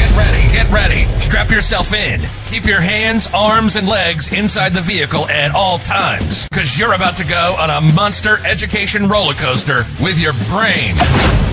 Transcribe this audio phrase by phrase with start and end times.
[0.00, 1.04] Get ready, get ready.
[1.20, 2.22] Strap yourself in.
[2.46, 7.18] Keep your hands, arms, and legs inside the vehicle at all times, because you're about
[7.18, 10.94] to go on a monster education roller coaster with your brain.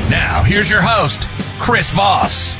[0.09, 1.27] Now, here's your host,
[1.59, 2.55] Chris Voss.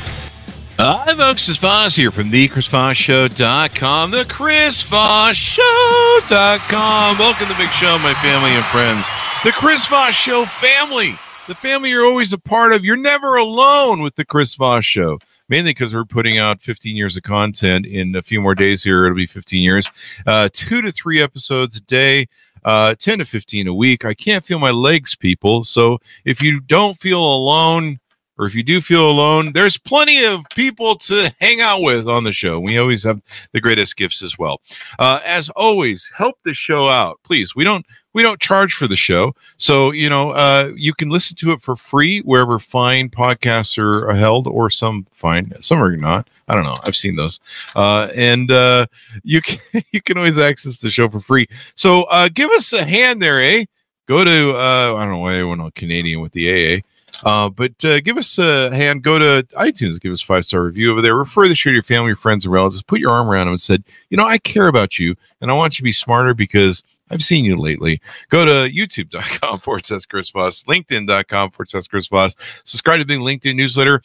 [0.78, 1.48] Hi, folks.
[1.48, 7.18] It's Voss here from the ChrisVossShow.com, the ChrisVossShow.com.
[7.18, 9.06] Welcome to the big show, my family and friends.
[9.42, 11.16] The Chris Voss Show family,
[11.46, 12.84] the family you're always a part of.
[12.84, 17.16] You're never alone with the Chris Voss Show mainly because we're putting out 15 years
[17.16, 19.04] of content in a few more days here.
[19.04, 19.88] It'll be 15 years,
[20.26, 22.26] uh, two to three episodes a day.
[22.64, 24.04] Uh, 10 to 15 a week.
[24.04, 25.62] I can't feel my legs, people.
[25.62, 28.00] So if you don't feel alone,
[28.38, 32.24] or if you do feel alone, there's plenty of people to hang out with on
[32.24, 32.60] the show.
[32.60, 33.20] We always have
[33.52, 34.60] the greatest gifts as well.
[34.98, 37.54] Uh, as always, help the show out, please.
[37.56, 41.36] We don't we don't charge for the show, so you know uh, you can listen
[41.36, 46.28] to it for free wherever fine podcasts are held, or some fine, some are not.
[46.48, 46.78] I don't know.
[46.84, 47.40] I've seen those,
[47.76, 48.86] uh, and uh,
[49.22, 49.58] you can
[49.92, 51.46] you can always access the show for free.
[51.74, 53.66] So uh, give us a hand there, eh?
[54.06, 56.80] Go to uh, I don't know why everyone on Canadian with the AA.
[57.24, 59.02] Uh, but uh, give us a hand.
[59.02, 60.00] Go to iTunes.
[60.00, 61.16] Give us five star review over there.
[61.16, 62.82] Refer the show to your family, your friends, and relatives.
[62.82, 65.54] Put your arm around them and said, you know, I care about you, and I
[65.54, 68.00] want you to be smarter because I've seen you lately.
[68.30, 72.34] Go to youtube.com forward slash Chris Voss, LinkedIn.com forward slash Chris Voss.
[72.64, 74.02] Subscribe to the LinkedIn newsletter.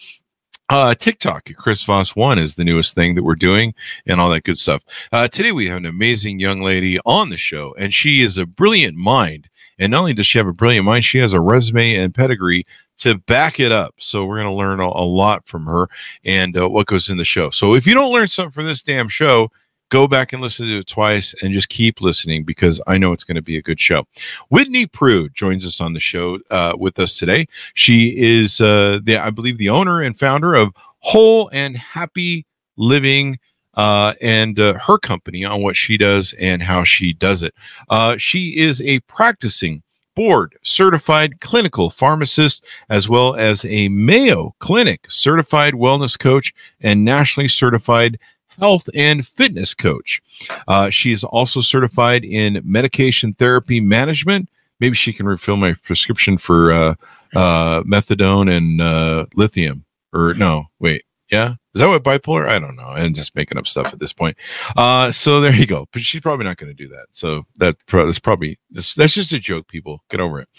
[0.69, 3.73] Uh, TikTok, Chris Voss One is the newest thing that we're doing
[4.07, 4.83] and all that good stuff.
[5.11, 8.45] Uh, today we have an amazing young lady on the show, and she is a
[8.45, 9.49] brilliant mind.
[9.77, 12.65] And not only does she have a brilliant mind, she has a resume and pedigree
[12.97, 13.95] to back it up.
[13.99, 15.89] So we're going to learn a, a, lot from her
[16.23, 17.49] and uh, what goes in the show.
[17.49, 19.51] So if you don't learn something from this damn show,
[19.93, 23.23] go back and listen to it twice and just keep listening because I know it's
[23.23, 24.07] going to be a good show.
[24.49, 27.45] Whitney Prude joins us on the show uh, with us today.
[27.75, 33.37] She is, uh, the, I believe, the owner and founder of Whole and Happy Living.
[33.75, 37.55] Uh, and uh, her company on what she does and how she does it.
[37.89, 39.81] Uh, she is a practicing
[40.15, 47.47] board certified clinical pharmacist, as well as a Mayo Clinic certified wellness coach and nationally
[47.47, 48.19] certified
[48.59, 50.21] health and fitness coach.
[50.67, 54.49] Uh, she is also certified in medication therapy management.
[54.79, 56.95] Maybe she can refill my prescription for uh,
[57.35, 59.85] uh, methadone and uh, lithium.
[60.13, 62.47] Or no, wait, yeah, is that what bipolar?
[62.47, 62.87] I don't know.
[62.87, 64.37] I'm just making up stuff at this point.
[64.77, 65.87] Uh, so there you go.
[65.91, 67.07] But she's probably not going to do that.
[67.11, 69.67] So that that's probably that's, that's just a joke.
[69.67, 70.49] People get over it.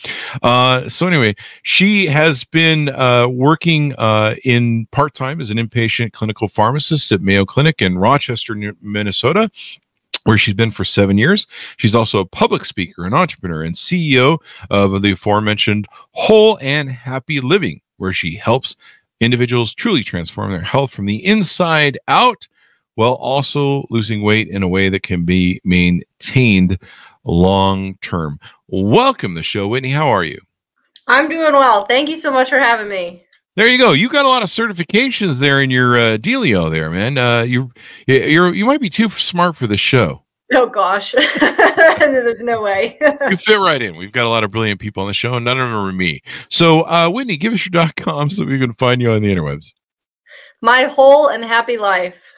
[0.43, 6.13] Uh, so anyway, she has been uh, working uh, in part time as an inpatient
[6.13, 9.51] clinical pharmacist at Mayo Clinic in Rochester, Minnesota
[10.25, 11.47] where she's been for seven years.
[11.77, 14.39] She's also a public speaker, an entrepreneur, and CEO
[14.71, 18.75] of the aforementioned Whole and Happy Living, where she helps
[19.21, 22.47] individuals truly transform their health from the inside out
[22.95, 26.79] while also losing weight in a way that can be maintained
[27.25, 28.39] long term.
[28.69, 29.91] Welcome to the show, Whitney.
[29.91, 30.41] How are you?
[31.07, 31.85] I'm doing well.
[31.87, 33.25] Thank you so much for having me.
[33.57, 33.93] There you go.
[33.93, 37.19] You got a lot of certifications there in your uh, dealio there, man.
[37.19, 37.71] Uh, you
[38.07, 40.25] you're you might be too smart for the show.
[40.53, 42.99] Oh gosh, there's no way.
[43.31, 43.97] you fit right in.
[43.97, 45.91] We've got a lot of brilliant people on the show, and none of them are
[45.91, 46.23] me.
[46.51, 49.35] So, uh, Whitney, give us your dot com so we can find you on the
[49.35, 49.73] interwebs.
[50.61, 52.31] My whole and happy life.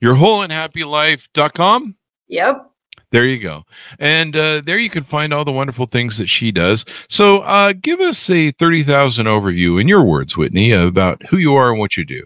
[0.00, 1.94] Your whole and happy life.com?
[2.28, 2.70] Yep.
[3.12, 3.64] There you go.
[3.98, 6.84] And uh, there you can find all the wonderful things that she does.
[7.08, 11.70] So, uh, give us a 30,000 overview in your words, Whitney, about who you are
[11.70, 12.24] and what you do.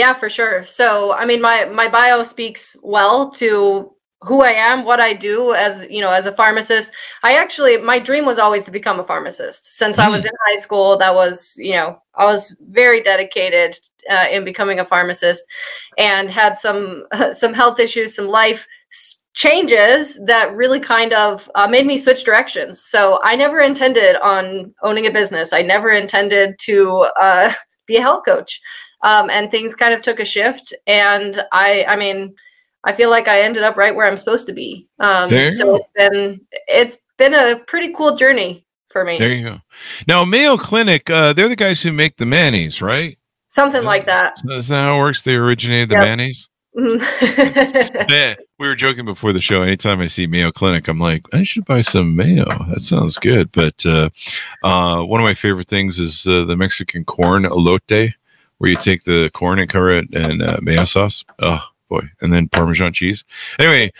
[0.00, 0.64] Yeah, for sure.
[0.64, 5.52] So, I mean, my my bio speaks well to who I am, what I do
[5.52, 6.90] as you know as a pharmacist.
[7.22, 9.74] I actually my dream was always to become a pharmacist.
[9.76, 10.04] Since mm.
[10.04, 10.28] I was mm.
[10.28, 13.76] in high school, that was you know I was very dedicated
[14.08, 15.44] uh, in becoming a pharmacist,
[15.98, 18.66] and had some uh, some health issues, some life
[19.34, 22.80] changes that really kind of uh, made me switch directions.
[22.84, 25.52] So I never intended on owning a business.
[25.52, 27.52] I never intended to uh,
[27.86, 28.62] be a health coach
[29.02, 30.74] um, and things kind of took a shift.
[30.86, 32.34] And I, I mean,
[32.84, 34.88] I feel like I ended up right where I'm supposed to be.
[34.98, 39.18] Um, so it's been it's been a pretty cool journey for me.
[39.18, 39.58] There you go.
[40.06, 43.18] Now Mayo Clinic, uh, they're the guys who make the mayonnaise, right?
[43.48, 44.38] Something like that.
[44.38, 45.22] So is that how it works?
[45.22, 46.04] They originated the yep.
[46.04, 46.48] mayonnaise.
[46.76, 49.62] yeah, we were joking before the show.
[49.62, 52.44] Anytime I see Mayo Clinic, I'm like, I should buy some mayo.
[52.68, 53.50] That sounds good.
[53.50, 54.08] But uh,
[54.62, 58.14] uh, one of my favorite things is uh, the Mexican corn elote,
[58.60, 61.24] where you take the corn and cover it in uh, mayo sauce.
[61.38, 63.24] Oh boy, and then Parmesan cheese.
[63.58, 63.90] Anyway,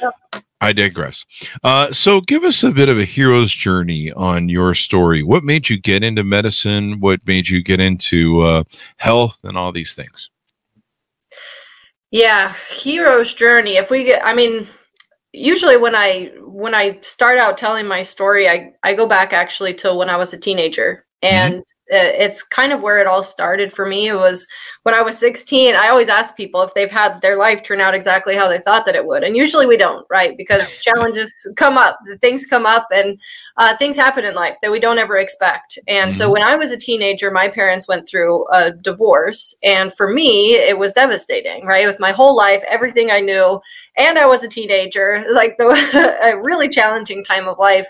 [0.60, 1.24] I digress.
[1.64, 5.22] Uh, so, give us a bit of a hero's journey on your story.
[5.22, 7.00] What made you get into medicine?
[7.00, 8.64] What made you get into uh,
[8.98, 10.28] health and all these things?
[12.10, 13.76] Yeah, hero's journey.
[13.76, 14.68] If we get, I mean,
[15.32, 19.72] usually when I when I start out telling my story, I I go back actually
[19.74, 21.79] to when I was a teenager, and mm-hmm.
[21.90, 24.08] It's kind of where it all started for me.
[24.08, 24.46] It was
[24.84, 27.94] when I was 16, I always ask people if they've had their life turn out
[27.94, 29.22] exactly how they thought that it would.
[29.22, 30.36] And usually we don't, right?
[30.36, 33.18] Because challenges come up, things come up, and
[33.56, 35.78] uh, things happen in life that we don't ever expect.
[35.86, 36.18] And mm-hmm.
[36.18, 39.54] so when I was a teenager, my parents went through a divorce.
[39.62, 41.84] And for me, it was devastating, right?
[41.84, 43.60] It was my whole life, everything I knew.
[43.98, 45.68] And I was a teenager, like the,
[46.24, 47.88] a really challenging time of life.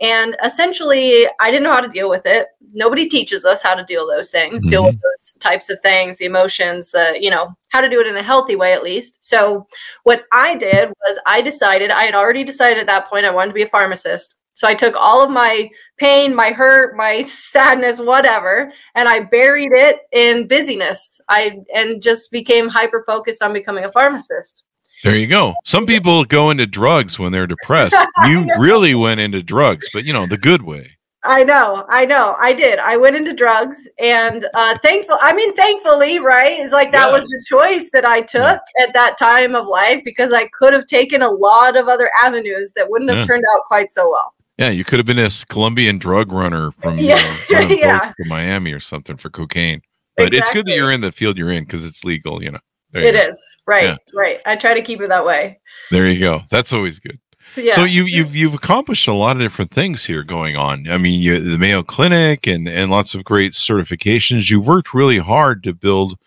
[0.00, 2.48] And essentially, I didn't know how to deal with it.
[2.72, 4.68] Nobody teaches us how to deal those things, mm-hmm.
[4.68, 8.06] deal with those types of things, the emotions, the, you know, how to do it
[8.06, 9.24] in a healthy way at least.
[9.24, 9.66] So,
[10.04, 13.48] what I did was I decided, I had already decided at that point I wanted
[13.48, 14.36] to be a pharmacist.
[14.58, 19.70] So I took all of my pain, my hurt, my sadness, whatever, and I buried
[19.70, 21.20] it in busyness.
[21.28, 24.64] I and just became hyper focused on becoming a pharmacist.
[25.04, 25.54] There you go.
[25.64, 27.94] Some people go into drugs when they're depressed.
[28.26, 30.98] You really went into drugs, but you know, the good way.
[31.24, 32.78] I know, I know, I did.
[32.78, 35.18] I went into drugs, and uh, thankful.
[35.20, 36.58] I mean, thankfully, right?
[36.58, 37.12] It's like that yeah.
[37.12, 38.84] was the choice that I took yeah.
[38.84, 42.72] at that time of life because I could have taken a lot of other avenues
[42.76, 43.26] that wouldn't have yeah.
[43.26, 44.34] turned out quite so well.
[44.58, 47.16] Yeah, you could have been a Colombian drug runner from yeah,
[47.52, 48.12] uh, yeah.
[48.26, 49.80] Miami or something for cocaine.
[50.16, 50.38] But exactly.
[50.38, 52.58] it's good that you're in the field you're in because it's legal, you know.
[52.94, 53.96] It is right, yeah.
[54.14, 54.40] right.
[54.46, 55.60] I try to keep it that way.
[55.90, 56.42] There you go.
[56.50, 57.18] That's always good.
[57.56, 57.74] Yeah.
[57.74, 60.88] So you, you've you've accomplished a lot of different things here going on.
[60.88, 64.50] I mean, you, the Mayo Clinic and and lots of great certifications.
[64.50, 66.18] You've worked really hard to build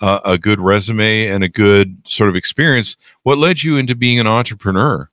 [0.00, 2.96] uh, a good resume and a good sort of experience.
[3.22, 5.08] What led you into being an entrepreneur?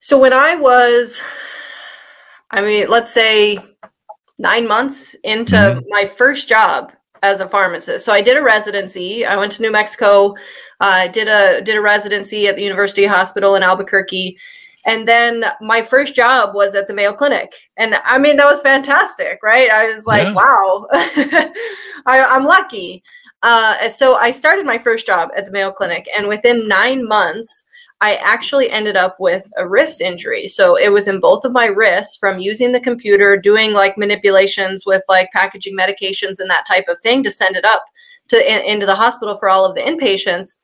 [0.00, 1.22] So when I was,
[2.50, 3.58] I mean, let's say
[4.38, 5.80] nine months into mm-hmm.
[5.88, 6.92] my first job
[7.24, 8.04] as a pharmacist.
[8.04, 9.24] So I did a residency.
[9.24, 10.34] I went to New Mexico.
[10.78, 14.36] I uh, did a did a residency at the University Hospital in Albuquerque.
[14.86, 17.50] And then my first job was at the Mayo Clinic.
[17.78, 19.70] And I mean, that was fantastic, right?
[19.70, 20.34] I was like, yeah.
[20.34, 20.86] wow,
[22.06, 23.02] I, am lucky.
[23.42, 26.06] Uh, so I started my first job at the Mayo Clinic.
[26.14, 27.63] And within nine months,
[28.00, 30.46] I actually ended up with a wrist injury.
[30.46, 34.84] So it was in both of my wrists from using the computer, doing like manipulations
[34.84, 37.84] with like packaging medications and that type of thing to send it up
[38.28, 40.56] to in, into the hospital for all of the inpatients.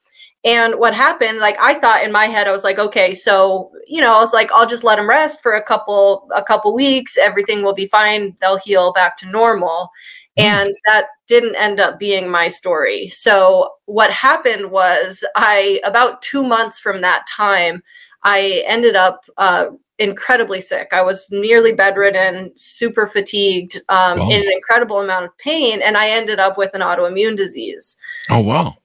[0.44, 4.00] And what happened, like I thought in my head, I was like, okay, so you
[4.00, 7.18] know, I was like, I'll just let them rest for a couple a couple weeks.
[7.18, 8.36] Everything will be fine.
[8.40, 9.90] They'll heal back to normal.
[10.38, 10.44] Mm.
[10.44, 13.08] And that didn't end up being my story.
[13.08, 17.82] So, what happened was, I, about two months from that time,
[18.24, 19.66] I ended up uh,
[20.00, 20.88] incredibly sick.
[20.92, 24.28] I was nearly bedridden, super fatigued, um, wow.
[24.28, 27.96] in an incredible amount of pain, and I ended up with an autoimmune disease.
[28.28, 28.76] Oh, wow.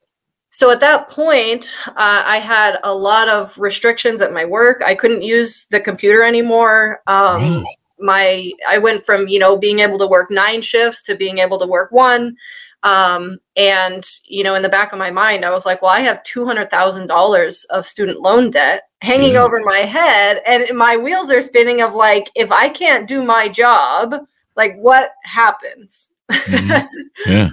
[0.52, 4.84] So at that point, uh, I had a lot of restrictions at my work.
[4.86, 7.02] I couldn't use the computer anymore.
[7.08, 7.66] Um, wow
[8.00, 11.60] my I went from you know being able to work nine shifts to being able
[11.60, 12.36] to work one.
[12.84, 16.02] Um, and you know, in the back of my mind, I was like, well, I
[16.02, 19.44] have two hundred thousand dollars of student loan debt hanging mm.
[19.44, 21.82] over my head, and my wheels are spinning.
[21.82, 24.16] Of like, if I can't do my job,
[24.56, 26.14] like, what happens?
[26.32, 26.86] Mm-hmm.
[27.26, 27.50] Yeah.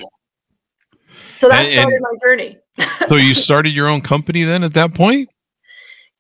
[1.29, 2.59] so that and, started and my journey.
[3.09, 5.31] so you started your own company then at that point?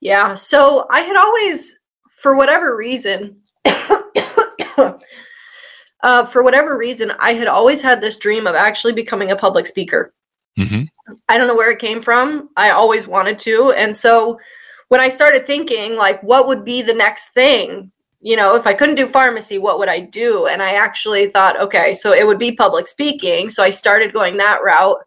[0.01, 0.37] Yeah.
[0.37, 3.37] So I had always, for whatever reason,
[6.03, 9.67] uh, for whatever reason, I had always had this dream of actually becoming a public
[9.67, 10.13] speaker.
[10.59, 10.83] Mm-hmm.
[11.29, 12.51] I don't know where it came from.
[12.57, 13.73] I always wanted to.
[13.73, 14.39] And so
[14.89, 17.91] when I started thinking, like, what would be the next thing?
[18.21, 20.47] You know, if I couldn't do pharmacy, what would I do?
[20.47, 23.51] And I actually thought, okay, so it would be public speaking.
[23.51, 24.99] So I started going that route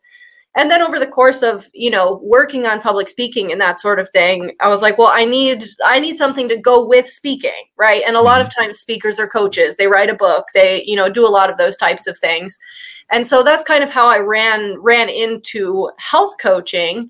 [0.55, 3.99] and then over the course of you know working on public speaking and that sort
[3.99, 7.51] of thing i was like well i need i need something to go with speaking
[7.77, 8.03] right?
[8.05, 8.63] And a lot of mm-hmm.
[8.63, 9.75] times speakers are coaches.
[9.75, 10.45] They write a book.
[10.53, 12.57] They you know do a lot of those types of things.
[13.11, 17.09] And so that's kind of how i ran ran into health coaching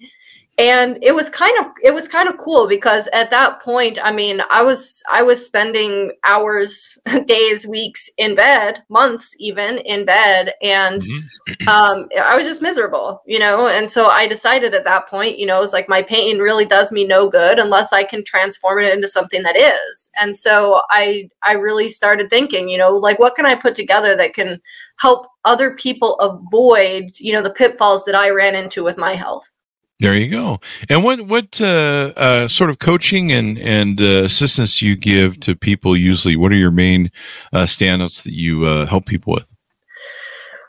[0.58, 4.12] and it was kind of it was kind of cool because at that point i
[4.12, 10.54] mean i was i was spending hours days weeks in bed months even in bed
[10.62, 11.68] and mm-hmm.
[11.68, 13.68] um, i was just miserable you know?
[13.68, 16.92] And so i decided at that point you know it's like my pain really does
[16.92, 20.10] me no good unless i can transform it into something that is.
[20.20, 24.16] And so i i really started thinking you know like what can i put together
[24.16, 24.62] that can
[24.98, 29.55] help other people avoid you know the pitfalls that i ran into with my health
[30.00, 30.60] there you go.
[30.90, 35.40] And what what uh, uh, sort of coaching and and uh, assistance do you give
[35.42, 36.36] to people usually?
[36.36, 37.12] What are your main
[37.54, 39.46] uh, standouts that you uh, help people with?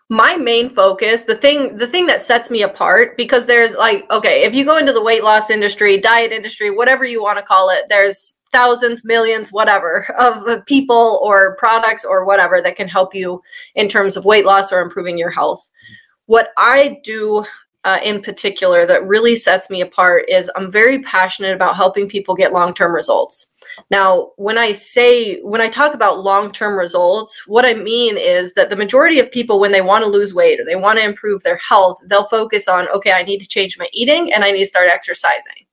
[0.09, 4.45] My main focus, the thing the thing that sets me apart, because there's like okay,
[4.45, 7.68] if you go into the weight loss industry, diet industry, whatever you want to call
[7.68, 13.42] it, there's thousands, millions, whatever of people or products or whatever that can help you
[13.75, 15.68] in terms of weight loss or improving your health.
[16.26, 17.45] What I do
[17.87, 22.35] uh, in particular that really sets me apart is I'm very passionate about helping people
[22.35, 23.47] get long term results.
[23.93, 28.55] Now, when I say, when I talk about long term results, what I mean is
[28.55, 31.05] that the majority of people, when they want to lose weight or they want to
[31.05, 34.50] improve their health, they'll focus on, okay, I need to change my eating and I
[34.50, 35.66] need to start exercising.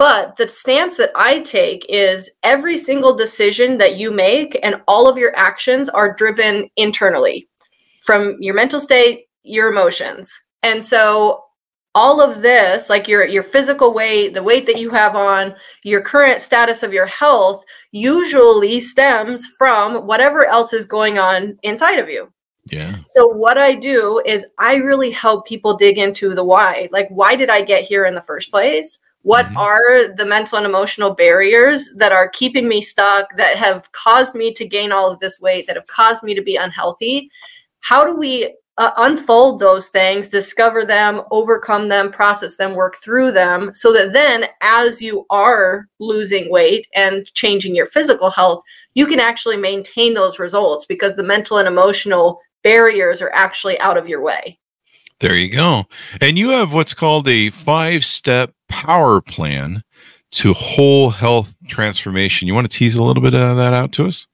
[0.00, 5.08] But the stance that I take is every single decision that you make and all
[5.08, 7.48] of your actions are driven internally
[8.02, 10.40] from your mental state, your emotions.
[10.64, 11.44] And so
[11.94, 15.54] all of this, like your your physical weight, the weight that you have on,
[15.84, 21.98] your current status of your health usually stems from whatever else is going on inside
[21.98, 22.32] of you.
[22.70, 22.96] Yeah.
[23.04, 26.88] So what I do is I really help people dig into the why.
[26.90, 28.98] Like why did I get here in the first place?
[29.20, 29.58] What mm-hmm.
[29.58, 34.52] are the mental and emotional barriers that are keeping me stuck that have caused me
[34.54, 37.30] to gain all of this weight that have caused me to be unhealthy?
[37.80, 43.30] How do we uh, unfold those things, discover them, overcome them, process them, work through
[43.30, 48.62] them, so that then as you are losing weight and changing your physical health,
[48.94, 53.96] you can actually maintain those results because the mental and emotional barriers are actually out
[53.96, 54.58] of your way.
[55.20, 55.84] There you go.
[56.20, 59.82] And you have what's called a five step power plan
[60.32, 62.48] to whole health transformation.
[62.48, 64.26] You want to tease a little bit of that out to us?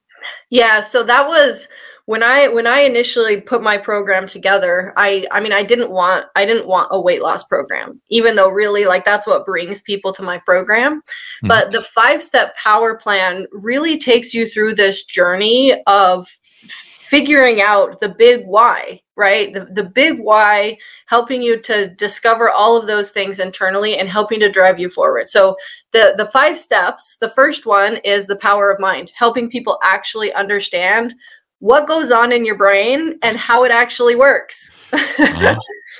[0.49, 1.67] Yeah, so that was
[2.11, 6.25] when i when i initially put my program together i i mean i didn't want
[6.35, 10.11] i didn't want a weight loss program even though really like that's what brings people
[10.11, 10.97] to my program.
[10.97, 11.47] Mm-hmm.
[11.47, 16.27] but the five step power plan really takes you through this journey of
[16.65, 19.53] figuring out the big why right?
[19.53, 24.39] The, the big why helping you to discover all of those things internally and helping
[24.39, 25.29] to drive you forward.
[25.29, 25.57] So
[25.91, 30.33] the the five steps the first one is the power of mind helping people actually
[30.33, 31.13] understand
[31.61, 34.71] what goes on in your brain and how it actually works.
[34.91, 35.55] Uh-huh.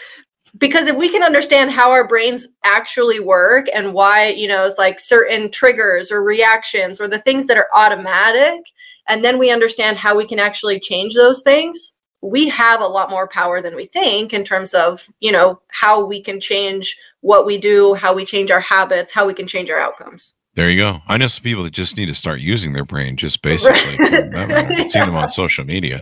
[0.58, 4.80] because if we can understand how our brains actually work and why, you know, it's
[4.80, 8.60] like certain triggers or reactions or the things that are automatic,
[9.08, 13.12] and then we understand how we can actually change those things, we have a lot
[13.12, 17.46] more power than we think in terms of, you know, how we can change what
[17.46, 20.34] we do, how we change our habits, how we can change our outcomes.
[20.56, 21.00] There you go.
[21.08, 23.98] I know some people that just need to start using their brain, just basically.
[24.00, 26.02] I've seen them on social media.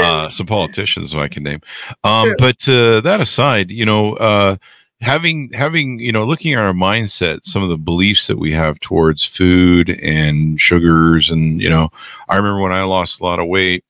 [0.00, 1.62] Uh, some politicians I can name.
[2.04, 4.56] Um, but uh, that aside, you know, uh,
[5.00, 8.78] having having you know, looking at our mindset, some of the beliefs that we have
[8.80, 11.88] towards food and sugars, and you know,
[12.28, 13.82] I remember when I lost a lot of weight.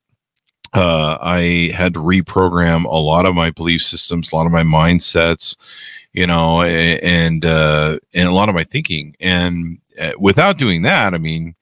[0.73, 4.63] Uh, I had to reprogram a lot of my belief systems, a lot of my
[4.63, 5.57] mindsets,
[6.17, 9.15] you know, and uh, and a lot of my thinking.
[9.21, 11.55] And uh, without doing that, I mean,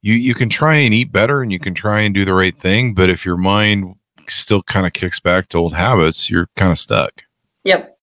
[0.00, 2.56] you you can try and eat better and you can try and do the right
[2.56, 3.94] thing, but if your mind
[4.26, 7.22] still kind of kicks back to old habits, you're kind of stuck.
[7.64, 7.98] Yep.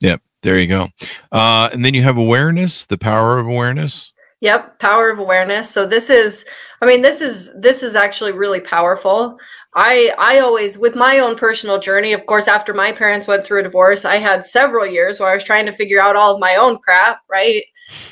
[0.00, 0.20] Yep.
[0.42, 0.88] There you go.
[1.32, 4.12] Uh, and then you have awareness, the power of awareness.
[4.40, 5.68] Yep, power of awareness.
[5.68, 6.44] So this is,
[6.80, 9.36] I mean, this is this is actually really powerful.
[9.80, 13.60] I I always with my own personal journey, of course, after my parents went through
[13.60, 16.40] a divorce, I had several years where I was trying to figure out all of
[16.40, 17.62] my own crap, right?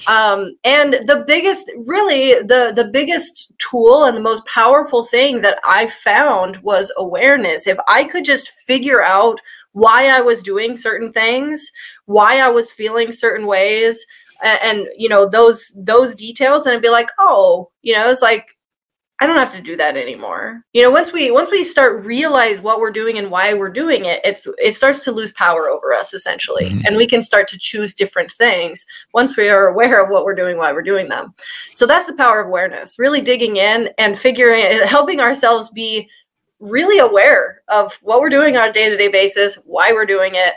[0.07, 5.59] Um, and the biggest, really, the the biggest tool and the most powerful thing that
[5.65, 7.67] I found was awareness.
[7.67, 9.41] If I could just figure out
[9.73, 11.69] why I was doing certain things,
[12.07, 14.07] why I was feeling certain ways,
[14.43, 18.23] and, and you know those those details, and I'd be like, oh, you know, it's
[18.23, 18.56] like
[19.19, 20.63] I don't have to do that anymore.
[20.75, 24.05] You know, once we once we start realize what we're doing and why we're doing
[24.05, 26.83] it, it's it starts to lose power over us essentially, mm-hmm.
[26.85, 30.35] and we can start to choose different things once we are aware of what we're
[30.35, 31.35] doing, why we're doing them.
[31.73, 32.99] So that's the power of awareness.
[32.99, 36.11] Really digging in and figuring, helping ourselves be
[36.61, 40.33] really aware of what we're doing on a day to day basis, why we're doing
[40.35, 40.55] it,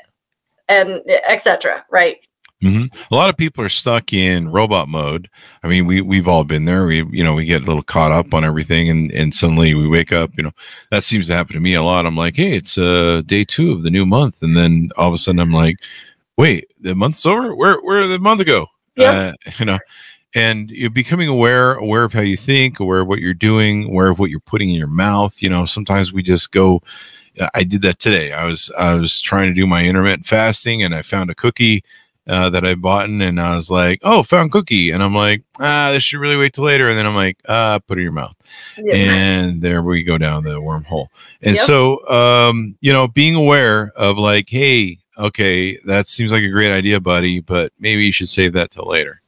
[0.67, 1.85] and etc.
[1.89, 2.17] Right.
[2.61, 5.29] Hmm A lot of people are stuck in robot mode.
[5.63, 6.85] I mean, we we've all been there.
[6.85, 9.87] We you know we get a little caught up on everything, and and suddenly we
[9.87, 10.31] wake up.
[10.37, 10.51] You know,
[10.91, 12.05] that seems to happen to me a lot.
[12.05, 15.13] I'm like, hey, it's uh day two of the new month, and then all of
[15.13, 15.77] a sudden I'm like,
[16.37, 17.55] wait, the month's over.
[17.55, 18.67] Where where did the month ago?
[18.97, 19.35] Yep.
[19.47, 19.79] Uh, you know,
[20.35, 24.09] and you're becoming aware, aware of how you think, aware of what you're doing, aware
[24.09, 25.41] of what you're putting in your mouth.
[25.41, 26.81] You know, sometimes we just go.
[27.53, 28.33] I did that today.
[28.33, 31.83] I was I was trying to do my intermittent fasting, and I found a cookie
[32.29, 35.43] uh, that I bought, in, and I was like, "Oh, found cookie," and I'm like,
[35.59, 38.05] "Ah, this should really wait till later." And then I'm like, "Ah, put it in
[38.05, 38.35] your mouth,"
[38.77, 38.93] Yeah.
[38.95, 41.07] and there we go down the wormhole.
[41.41, 41.65] And Yep.
[41.65, 46.71] so, um, you know, being aware of like, hey, okay, that seems like a great
[46.71, 49.21] idea, buddy, but maybe you should save that till later.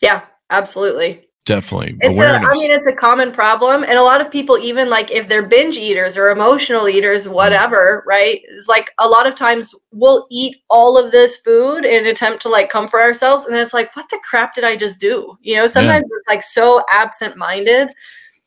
[0.00, 1.28] yeah, absolutely.
[1.50, 2.48] Definitely It's a, awareness.
[2.48, 5.42] I mean, it's a common problem, and a lot of people, even like if they're
[5.46, 7.32] binge eaters or emotional eaters, Mm.
[7.32, 8.40] whatever, right?
[8.50, 12.42] It's like a lot of times we'll eat all of this food in an attempt
[12.42, 15.36] to like comfort ourselves, and it's like, what the crap did I just do?
[15.40, 17.88] You know, sometimes it's like so absent-minded,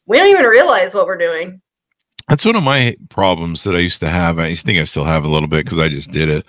[0.05, 1.59] we don't even realize what we're doing.
[2.33, 4.39] That's one of my problems that I used to have.
[4.39, 6.43] I think I still have a little bit because I just did it,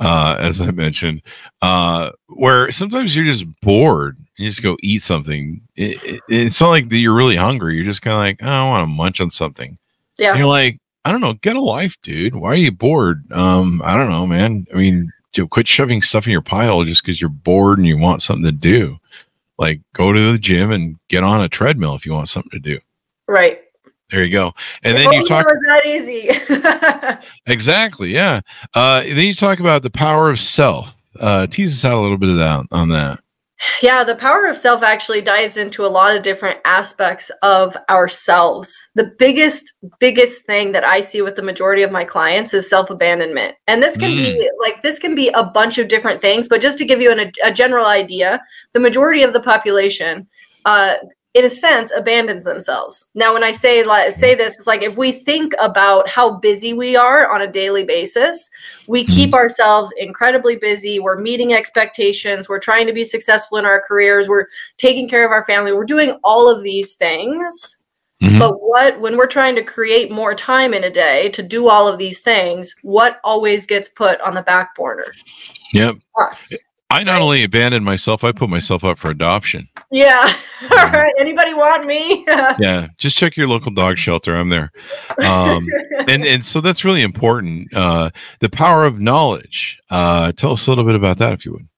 [0.00, 1.22] uh, as I mentioned.
[1.62, 5.60] Uh, where sometimes you're just bored, you just go eat something.
[5.76, 7.76] It, it, it's not like that you're really hungry.
[7.76, 9.78] You're just kind of like, oh, I want to munch on something.
[10.18, 10.30] Yeah.
[10.30, 12.34] And you're like, I don't know, get a life, dude.
[12.34, 13.30] Why are you bored?
[13.30, 14.66] Um, I don't know, man.
[14.74, 17.96] I mean, you quit shoving stuff in your pile just because you're bored and you
[17.96, 18.98] want something to do.
[19.56, 22.58] Like, go to the gym and get on a treadmill if you want something to
[22.58, 22.80] do.
[23.28, 23.60] Right.
[24.10, 24.54] There you go.
[24.82, 26.30] And then you talk that easy.
[27.46, 28.40] exactly, yeah.
[28.72, 30.94] Uh, then you talk about the power of self.
[31.20, 33.20] Uh, tease us out a little bit of that on that.
[33.82, 38.78] Yeah, the power of self actually dives into a lot of different aspects of ourselves.
[38.94, 42.88] The biggest, biggest thing that I see with the majority of my clients is self
[42.88, 43.56] abandonment.
[43.66, 46.78] And this can be like, this can be a bunch of different things, but just
[46.78, 48.40] to give you an, a general idea,
[48.74, 50.28] the majority of the population,
[50.64, 50.94] uh,
[51.38, 53.10] in a sense, abandons themselves.
[53.14, 56.96] Now, when I say say this, it's like if we think about how busy we
[56.96, 58.50] are on a daily basis,
[58.88, 60.98] we keep ourselves incredibly busy.
[60.98, 62.48] We're meeting expectations.
[62.48, 64.28] We're trying to be successful in our careers.
[64.28, 64.46] We're
[64.78, 65.72] taking care of our family.
[65.72, 67.76] We're doing all of these things.
[68.20, 68.40] Mhm.
[68.40, 71.86] But what, when we're trying to create more time in a day to do all
[71.86, 75.12] of these things, what always gets put on the back burner?
[75.72, 75.98] Yep.
[76.18, 76.52] Us.
[76.90, 77.22] I not Right.
[77.22, 79.68] only abandoned myself, I put myself up for adoption.
[79.90, 80.32] Yeah.
[80.62, 81.12] all right.
[81.18, 82.26] Anybody want me?
[82.58, 84.34] Yeah, just check your local dog shelter.
[84.34, 84.72] I'm there.
[85.24, 85.66] Um,
[86.08, 87.72] and and so that's really important.
[87.72, 89.78] Uh, the power of knowledge.
[89.90, 91.68] Uh, tell us a little bit about that, if you would.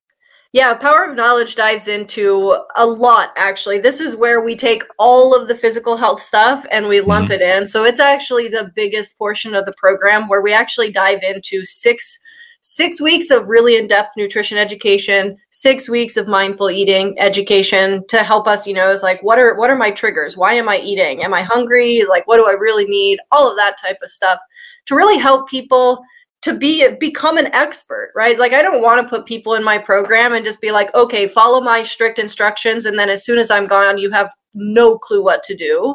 [0.52, 3.78] Yeah, Power of Knowledge dives into a lot, actually.
[3.78, 7.40] This is where we take all of the physical health stuff and we lump it
[7.40, 7.68] in.
[7.68, 12.18] So it's actually the biggest portion of the program where we actually dive into six
[12.62, 18.46] six weeks of really in-depth nutrition education six weeks of mindful eating education to help
[18.46, 20.36] us you know is like what are what are my triggers?
[20.36, 21.22] Why am i eating?
[21.22, 22.02] Am i hungry?
[22.08, 23.18] Like what do i really need?
[23.32, 24.38] All of that type of stuff
[24.86, 26.02] to really help people
[26.42, 28.38] to be become an expert right?
[28.38, 31.26] Like i don't want to put people in my program and just be like okay
[31.26, 35.22] follow my strict instructions and then as soon as i'm gone you have no clue
[35.22, 35.94] what to do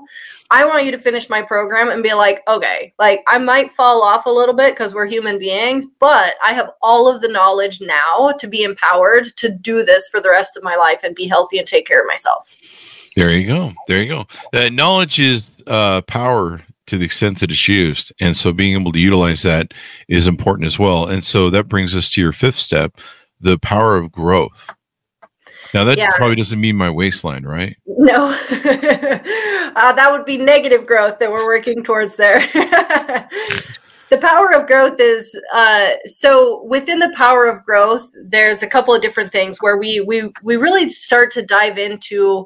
[0.52, 4.02] i want you to finish my program and be like okay like i might fall
[4.02, 7.82] off a little bit because we're human beings but i have all of the knowledge
[7.82, 11.28] now to be empowered to do this for the rest of my life and be
[11.28, 12.58] healthy and take care of myself
[13.16, 13.74] There you go.
[13.88, 14.28] There you go.
[14.54, 18.92] Uh, knowledge is uh, power to the extent that it's used, and so being able
[18.92, 19.74] to utilize that
[20.08, 21.08] is important as well.
[21.08, 22.98] And so that brings us to your fifth step:
[23.40, 24.70] the power of growth.
[25.76, 26.10] Now that Yeah.
[26.16, 27.76] probably doesn't mean my waistline, right?
[27.86, 32.40] No, uh, that would be negative growth that we're working towards there.
[34.10, 38.10] the power of growth is uh, so within the power of growth.
[38.24, 42.46] There's a couple of different things where we we we really start to dive into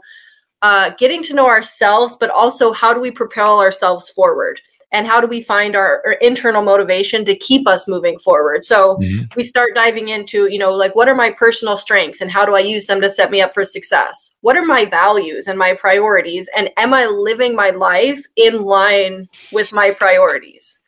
[0.63, 4.59] uh, getting to know ourselves, but also how do we propel ourselves forward.
[4.91, 8.63] And how do we find our, our internal motivation to keep us moving forward?
[8.63, 9.25] So, mm-hmm.
[9.35, 12.55] we start diving into you know like what are my personal strengths and how do
[12.55, 15.73] i use them to set me up for success what are my values and my
[15.73, 20.79] priorities and am i living my life in line with my priorities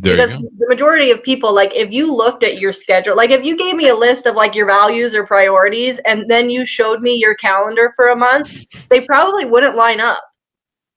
[0.00, 3.44] There because the majority of people like if you looked at your schedule like if
[3.44, 7.00] you gave me a list of like your values or priorities and then you showed
[7.00, 10.22] me your calendar for a month they probably wouldn't line up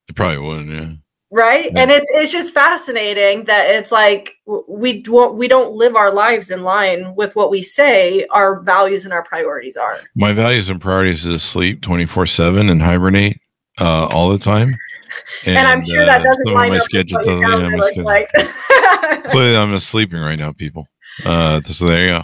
[0.07, 0.69] It probably wouldn't.
[0.69, 1.00] Yeah.
[1.31, 1.81] Right Yeah.
[1.81, 4.35] and it's it's just fascinating that it's like
[4.67, 9.05] we don't we don't live our lives in line with what we say our values
[9.05, 13.39] and our priorities are My values and priorities is sleep 24 7 and hibernate
[13.79, 14.75] uh, all the time.
[15.45, 18.27] and, i'm sure that uh, doesn't line my up with schedule doesn't- yeah, schedule- like
[19.31, 20.87] Clearly, I'm just sleeping right now, people.
[21.25, 22.23] Uh, so there you go.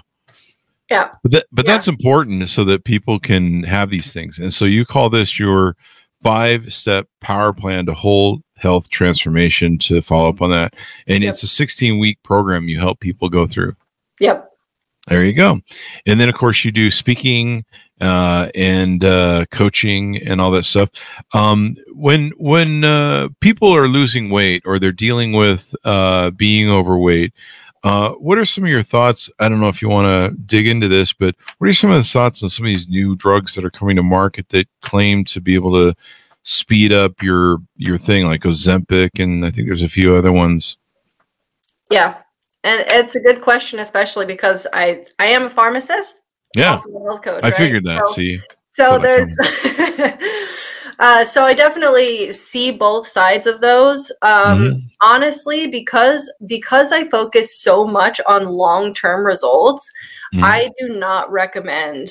[0.89, 1.12] Yeah.
[1.24, 1.74] But that, but Yeah.
[1.74, 4.39] that's important so that people can have these things.
[4.39, 5.76] And so you call this your
[6.24, 10.74] five step power plan to whole health transformation to follow up on that.
[11.08, 11.34] And Yep.
[11.34, 13.76] it's a 16 week program you help people go through.
[14.20, 14.50] Yep.
[15.08, 15.62] There you go.
[16.06, 17.63] And then, of course, you do speaking
[18.02, 20.89] uh, and uh, coaching and all that stuff.
[21.34, 27.34] Um, when when uh, people are losing weight or they're dealing with uh, being overweight,
[27.84, 29.30] uh, what are some of your thoughts?
[29.39, 31.98] I don't know if you want to dig into this, but what are some of
[31.98, 35.24] the thoughts on some of these new drugs that are coming to market that claim
[35.26, 35.96] to be able to
[36.49, 40.77] speed up your your thing, like Ozempic, and I think there's a few other ones.
[41.91, 42.17] Yeah.
[42.63, 46.21] And it's a good question, especially because I I am a pharmacist,
[46.55, 47.43] Yeah, also a health coach.
[47.43, 47.57] I right?
[47.57, 48.07] figured that.
[48.07, 49.36] So- See, So So there's,
[50.99, 54.12] uh, so I definitely see both sides of those.
[54.21, 54.81] Um, Mhm.
[54.99, 59.88] Honestly, because because I focus so much on long term results,
[60.33, 60.43] Mhm.
[60.43, 62.10] I do not recommend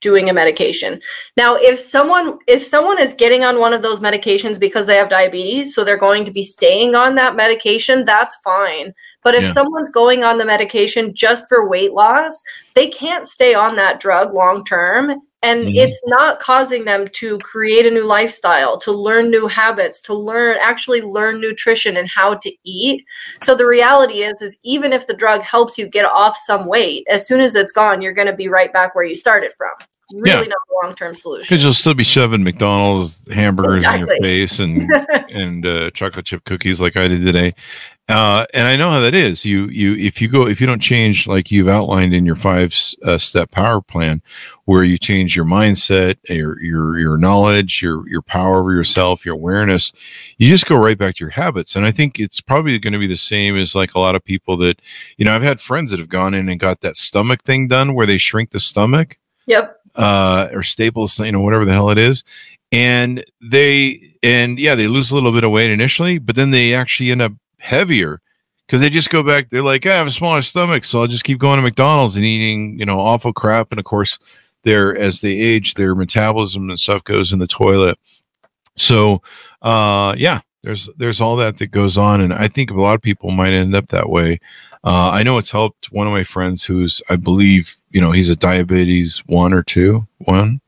[0.00, 1.00] doing a medication.
[1.36, 5.08] Now, if someone if someone is getting on one of those medications because they have
[5.08, 8.92] diabetes, so they're going to be staying on that medication, that's fine.
[9.22, 9.52] But if Yeah.
[9.52, 12.42] someone's going on the medication just for weight loss,
[12.74, 15.76] they can't stay on that drug long term and Mhm.
[15.76, 20.56] it's not causing them to create a new lifestyle to learn new habits to learn
[20.60, 23.04] actually learn nutrition and how to eat.
[23.42, 27.06] So the reality is is even if the drug helps you get off some weight
[27.08, 29.72] as soon as it's gone you're going to be right back where you started from.
[30.12, 31.42] Really not a long-term solution.
[31.42, 34.88] Because you'll still be shoving McDonald's hamburgers in your face and
[35.30, 37.54] and uh, chocolate chip cookies like I did today.
[38.06, 39.46] Uh, and I know how that is.
[39.46, 42.74] You you if you go if you don't change like you've outlined in your five
[43.02, 44.20] uh, step power plan,
[44.66, 49.34] where you change your mindset, your your your knowledge, your your power over yourself, your
[49.34, 49.90] awareness,
[50.36, 51.76] you just go right back to your habits.
[51.76, 54.22] And I think it's probably going to be the same as like a lot of
[54.22, 54.82] people that
[55.16, 57.94] you know I've had friends that have gone in and got that stomach thing done
[57.94, 61.98] where they shrink the stomach yep uh, or staples, you know, whatever the hell it
[61.98, 62.24] is.
[62.72, 66.74] And they, and yeah, they lose a little bit of weight initially, but then they
[66.74, 67.32] actually end up
[67.64, 68.20] heavier
[68.66, 69.50] because they just go back.
[69.50, 72.24] They're like, I have a smaller stomach, so I'll just keep going to McDonald's and
[72.24, 73.70] eating, you know, awful crap.
[73.70, 74.18] And of course,
[74.62, 77.98] their as they age, their metabolism and stuff goes in the toilet.
[78.76, 79.22] So,
[79.62, 83.02] uh, yeah, there's there's all that that goes on, and I think a lot of
[83.02, 84.40] people might end up that way.
[84.82, 88.28] Uh, I know it's helped one of my friends who's, I believe, you know, he's
[88.28, 90.60] a diabetes one or two, one.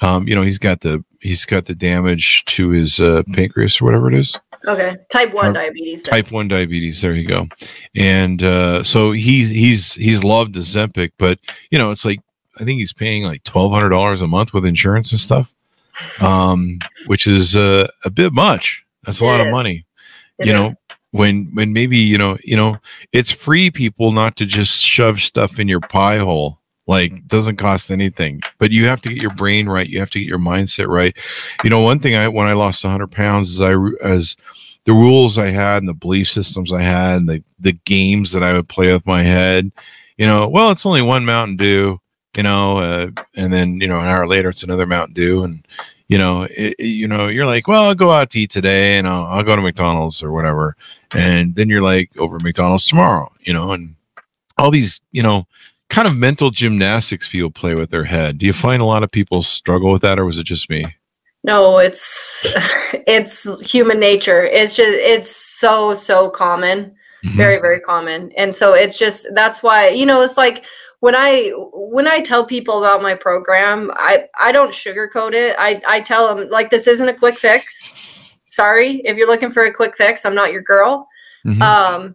[0.00, 3.84] Um, you know, he's got the he's got the damage to his uh, pancreas or
[3.86, 6.12] whatever it is, okay type 1 Type- diabetes then.
[6.12, 7.00] type one diabetes.
[7.00, 7.46] There you go.
[7.94, 11.38] And uh, so he's he's he's loved Ozempic, but
[11.70, 12.20] you know, it's like
[12.60, 15.54] I think he's paying like twelve hundred dollars a month with insurance and stuff,
[16.20, 18.84] um, which is uh, a bit much.
[19.04, 19.84] That's a It lot of money
[20.38, 20.70] It you know
[21.12, 22.78] when when maybe you know you know
[23.12, 26.57] it's free people not to just shove stuff in your pie hole
[26.88, 28.40] like doesn't cost anything.
[28.58, 29.88] But you have to get your brain right.
[29.88, 31.16] You have to get your mindset right.
[31.62, 34.36] You know one thing i when i lost 100 pounds is i as
[34.84, 38.42] the rules i had and the belief systems i had and the the games that
[38.42, 39.70] i would play with my head
[40.16, 42.00] you know well it's only one mountain dew
[42.36, 45.44] you know uh, and then you know an hour later it's another mountain dew.
[45.44, 45.66] And
[46.08, 49.06] you know, it, you know, you're like, well, I'll go out to eat today, and
[49.06, 50.74] I'll, I'll go to McDonald's or whatever,
[51.12, 53.94] and then you're like, over McDonald's tomorrow, you know, and
[54.56, 55.46] all these, you know,
[55.90, 58.38] kind of mental gymnastics people play with their head.
[58.38, 60.94] Do you find a lot of people struggle with that, or was it just me?
[61.44, 62.44] No, it's
[63.06, 64.42] it's human nature.
[64.44, 67.36] It's just it's so so common, Mhm.
[67.36, 68.30] very very common.
[68.36, 70.64] And so it's just that's why, you know, it's like
[71.00, 75.56] when I when I tell people about my program, I I don't sugarcoat it.
[75.58, 77.92] I I tell them like this isn't a quick fix.
[78.48, 81.08] Sorry, if you're looking for a quick fix, I'm not your girl.
[81.46, 81.62] Mhm.
[81.62, 82.14] um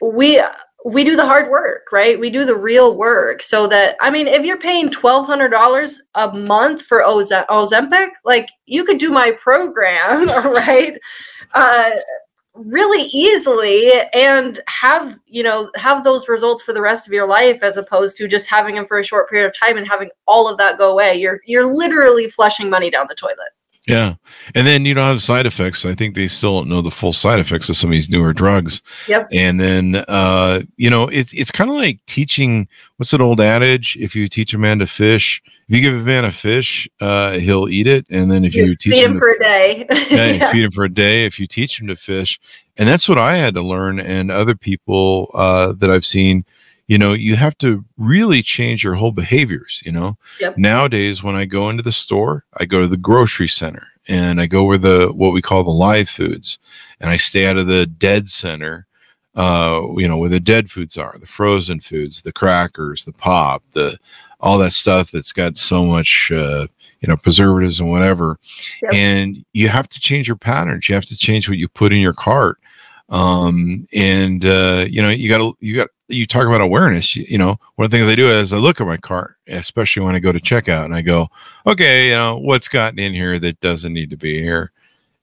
[0.00, 0.42] we
[0.86, 2.18] we do the hard work right?
[2.18, 6.82] We do the real work so that i mean if you're paying $1200 a month
[6.82, 10.98] for Oze- ozempic like you could do my program right?
[11.54, 11.90] Uh
[12.54, 17.62] really easily and have you know have those results for the rest of your life
[17.62, 20.48] as opposed to just having them for a short period of time and having all
[20.48, 21.16] of that go away.
[21.16, 23.50] You're you're literally flushing money down the toilet
[23.86, 24.14] Yeah.
[24.54, 25.84] And then you don't have side effects.
[25.86, 28.32] I think they still don't know the full side effects of some of these newer
[28.32, 28.82] drugs.
[29.06, 29.28] Yep.
[29.32, 33.96] And then, uh, you know, it's it's kind of like teaching what's that old adage?
[34.00, 37.32] If you teach a man to fish, if you give a man a fish, uh,
[37.38, 38.06] he'll eat it.
[38.10, 40.34] And then if you, you teach feed him him to for a day yeah, you
[40.38, 40.50] Yeah.
[40.52, 42.40] feed him for a day if you teach him to fish
[42.76, 46.44] and that's what i had to learn and other people uh, that i've seen
[46.86, 50.58] you know you have to really change your whole behaviors you know Yep.
[50.58, 54.46] nowadays when i go into the store i go to the grocery center and i
[54.46, 56.58] go where the what we call the live foods
[57.00, 58.86] and i stay out of the dead center
[59.36, 63.62] uh, you know, where the dead foods are, the frozen foods, the crackers, the pop,
[63.74, 63.98] the
[64.40, 66.66] all that stuff that's got so much, uh,
[67.00, 68.38] you know, preservatives and whatever.
[68.82, 68.94] Yep.
[68.94, 70.88] And you have to change your patterns.
[70.88, 72.58] You have to change what you put in your cart.
[73.10, 77.16] Um, and uh, you know, you got to you got you talk about awareness.
[77.16, 79.36] You, you know, one of the things I do is I look at my cart,
[79.48, 81.28] especially when I go to checkout, and I go,
[81.66, 84.72] okay, you know, what's gotten in here that doesn't need to be here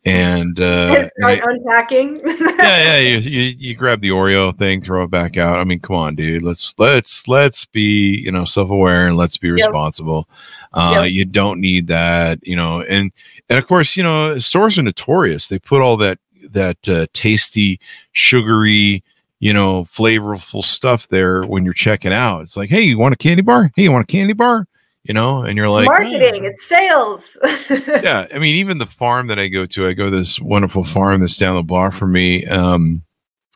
[0.05, 2.21] and uh and start I- unpacking.
[2.25, 2.97] yeah, yeah.
[2.97, 5.59] You, you you grab the Oreo thing, throw it back out.
[5.59, 6.43] I mean, come on, dude.
[6.43, 10.27] Let's let's let's be you know self aware and let's be responsible.
[10.73, 11.11] Uh, Yep.
[11.11, 12.81] You don't need that, you know.
[12.81, 13.11] And
[13.49, 15.47] and of course, you know, stores are notorious.
[15.47, 16.17] They put all that
[16.49, 17.79] that uh, tasty,
[18.11, 19.03] sugary,
[19.43, 22.43] you know, flavorful stuff there when you're checking out.
[22.43, 23.73] It's like, hey, you want a candy bar?
[23.75, 24.67] Hey, you want a candy bar?
[25.03, 27.37] You know, and you're It's like, marketing, it's sales.
[27.69, 30.85] yeah i mean even the farm that i go to i go to this wonderful
[30.85, 33.03] farm that's down the block from me um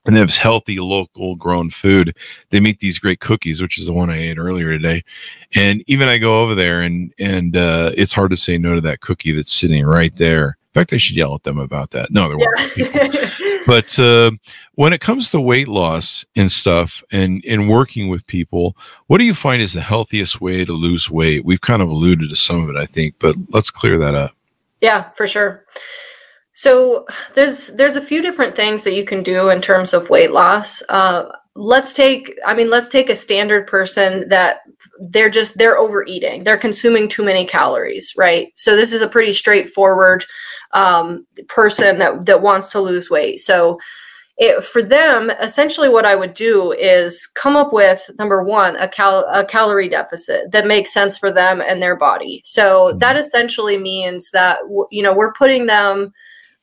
[0.06, 2.18] and they have healthy local grown food
[2.50, 5.02] they make these great cookies which is the one i ate earlier today
[5.56, 8.82] and even i go over there and and uh it's hard to say no to
[8.82, 12.12] that cookie that's sitting right there in fact i should yell at them about that
[12.12, 13.32] no won't yeah.
[13.68, 14.32] but uh,
[14.76, 18.76] when it comes to weight loss and stuff and and working with people
[19.08, 22.30] what do you find is the healthiest way to lose weight we've kind of alluded
[22.30, 24.32] to some of it i think but let's clear that up
[24.82, 25.66] Yeah, for sure.
[26.54, 30.32] So there's there's a few different things that you can do in terms of weight
[30.32, 30.82] loss.
[30.90, 34.62] Uh, let's take I mean let's take a standard person that
[35.00, 36.44] they're just they're overeating.
[36.44, 38.52] They're consuming too many calories, right?
[38.56, 40.26] So this is a pretty straightforward
[40.74, 43.40] um, person that that wants to lose weight.
[43.40, 43.78] So
[44.38, 48.88] it, for them, essentially, what I would do is come up with number one a,
[48.88, 52.42] cal- a calorie deficit that makes sense for them and their body.
[52.46, 54.60] So that essentially means that
[54.92, 56.14] you know we're putting them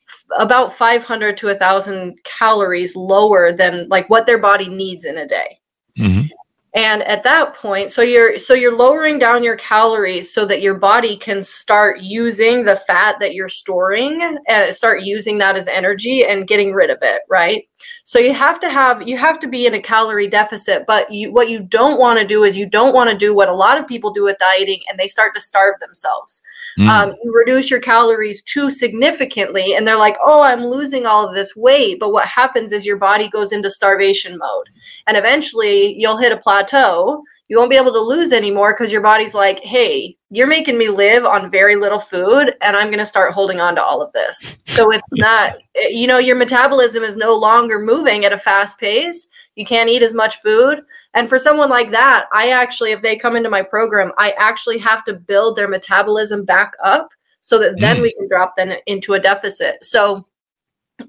[0.07, 5.27] f- about 500 to 1000 calories lower than like what their body needs in a
[5.27, 5.59] day
[5.97, 6.29] Mhm.
[6.75, 10.75] And at that point so you're so you're lowering down your calories so that your
[10.75, 16.25] body can start using the fat that you're storing and start using that as energy
[16.25, 17.63] and getting rid of it right
[18.03, 21.31] so you have to have you have to be in a calorie deficit but you
[21.31, 23.77] what you don't want to do is you don't want to do what a lot
[23.77, 26.41] of people do with dieting and they start to starve themselves
[26.77, 26.89] Mm.
[26.89, 31.33] um, you reduce your calories too significantly and they're like oh i'm losing all of
[31.33, 34.67] this weight but what happens is your body goes into starvation mode
[35.07, 39.01] and eventually you'll hit a plateau you won't be able to lose anymore because your
[39.01, 43.05] body's like hey you're making me live on very little food and i'm going to
[43.05, 44.57] start holding on to all of this.
[44.67, 49.27] So it's not you know your metabolism is no longer moving at a fast pace.
[49.55, 50.81] You can't eat as much food.
[51.13, 54.77] And for someone like that i actually if they come into my program i actually
[54.79, 57.09] have to build their metabolism back up
[57.41, 58.01] so that then Mm.
[58.01, 59.85] we can drop them into a deficit.
[59.85, 60.25] So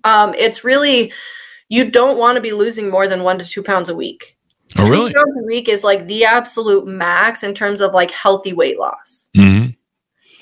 [0.04, 1.12] um, it's really
[1.70, 4.35] you don't want to be losing more than one to two pounds a week
[4.78, 8.10] oh Two really pounds a week is like the absolute max in terms of like
[8.10, 9.76] healthy weight loss Mhm.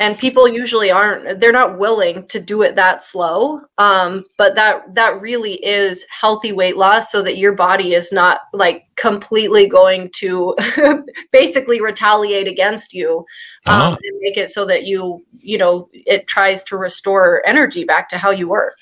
[0.00, 4.94] and people usually aren't they're not willing to do it that slow um, but that
[4.94, 10.10] that really is healthy weight loss so that your body is not like completely going
[10.14, 10.56] to
[11.32, 13.18] basically retaliate against you
[13.66, 13.96] um, Uh-huh.
[14.02, 18.18] and make it so that you you know it tries to restore energy back to
[18.18, 18.74] how you were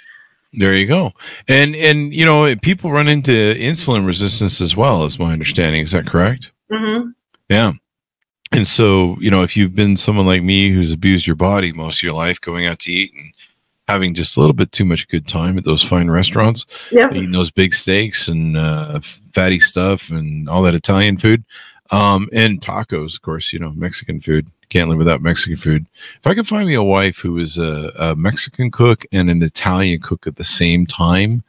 [0.52, 1.12] There you go.
[1.48, 5.82] And and you know, people run into insulin resistance as well, is my understanding.
[5.82, 6.50] Is that correct?
[6.70, 7.10] hmm
[7.48, 7.72] Yeah.
[8.54, 12.00] And so, you know, if you've been someone like me who's abused your body most
[12.00, 13.32] of your life, going out to eat and
[13.88, 17.30] having just a little bit too much good time at those fine restaurants, yeah eating
[17.32, 19.00] those big steaks and uh,
[19.32, 21.44] fatty stuff and all that Italian food,
[21.90, 24.46] um, and tacos, of course, you know, Mexican food.
[24.72, 25.86] Can't live without Mexican food.
[26.18, 29.42] If I could find me a wife who was a, a Mexican cook and an
[29.42, 31.44] Italian cook at the same time,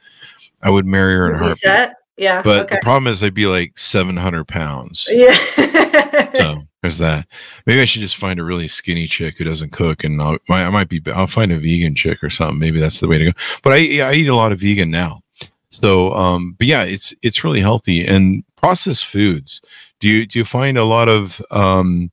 [0.61, 1.57] I would marry her in heartbeat.
[1.57, 5.07] set yeah But okay the problem is, I'd be like 700 pounds.
[5.09, 5.33] yeah
[6.35, 7.25] So there's that.
[7.65, 10.69] Maybe I should just find a really skinny chick who doesn't cook, and I'll, I
[10.69, 11.01] might be.
[11.13, 12.59] I'll find a vegan chick or something.
[12.59, 13.31] Maybe that's the way to go.
[13.63, 15.21] But I, I eat a lot of vegan now.
[15.69, 19.61] So, um, but yeah, it's it's really healthy and processed foods.
[20.01, 22.11] Do you do you find a lot of um,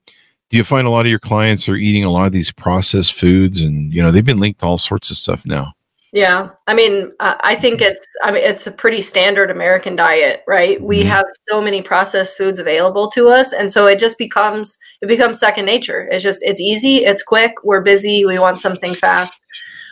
[0.51, 3.13] do you find a lot of your clients are eating a lot of these processed
[3.13, 5.73] foods, and you know they've been linked to all sorts of stuff now.
[6.13, 10.81] Yeah, I mean, I think it's I mean it's a pretty standard American diet, right?
[10.81, 11.07] We Mhm.
[11.07, 15.39] have so many processed foods available to us, and so it just becomes it becomes
[15.39, 16.09] second nature.
[16.11, 19.39] It's just it's easy, it's quick, we're busy, we want something fast.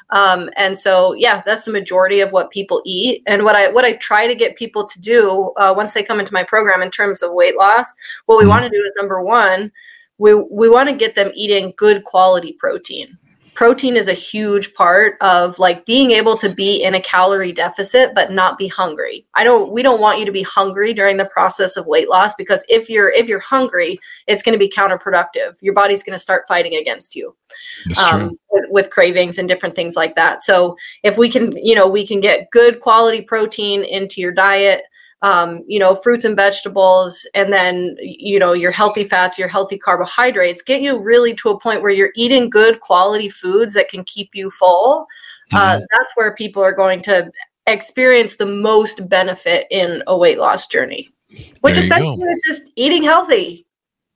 [0.10, 3.24] Um, and so yeah, that's the majority of what people eat.
[3.26, 6.20] And what I what I try to get people to do uh, once they come
[6.20, 7.94] into my program in terms of weight loss,
[8.26, 8.50] what we Mhm.
[8.50, 9.72] want to do is number one,
[10.20, 13.18] we we want to get them eating good quality protein.
[13.56, 18.16] Protein is a huge part of like being able to be in a calorie deficit
[18.16, 19.26] but not be hungry.
[19.34, 22.36] I don't we don't want you to be hungry during the process of weight loss
[22.36, 25.58] because if you're if you're hungry it's going to be counterproductive.
[25.62, 27.36] Your body's going to start fighting against you
[27.98, 30.42] um, with, with cravings and different things like that.
[30.44, 34.84] So if we can you know we can get good quality protein into your diet
[35.22, 39.78] um, you know, fruits and vegetables, and then, you know, your healthy fats, your healthy
[39.78, 44.04] carbohydrates get you really to a point where you're eating good quality foods that can
[44.06, 45.06] keep you full.
[45.52, 45.82] Uh, mm-hmm.
[45.82, 47.30] Uh, that's where people are going to
[47.68, 51.10] experience the most benefit in a weight loss journey,
[51.62, 53.66] which essentially is just eating healthy.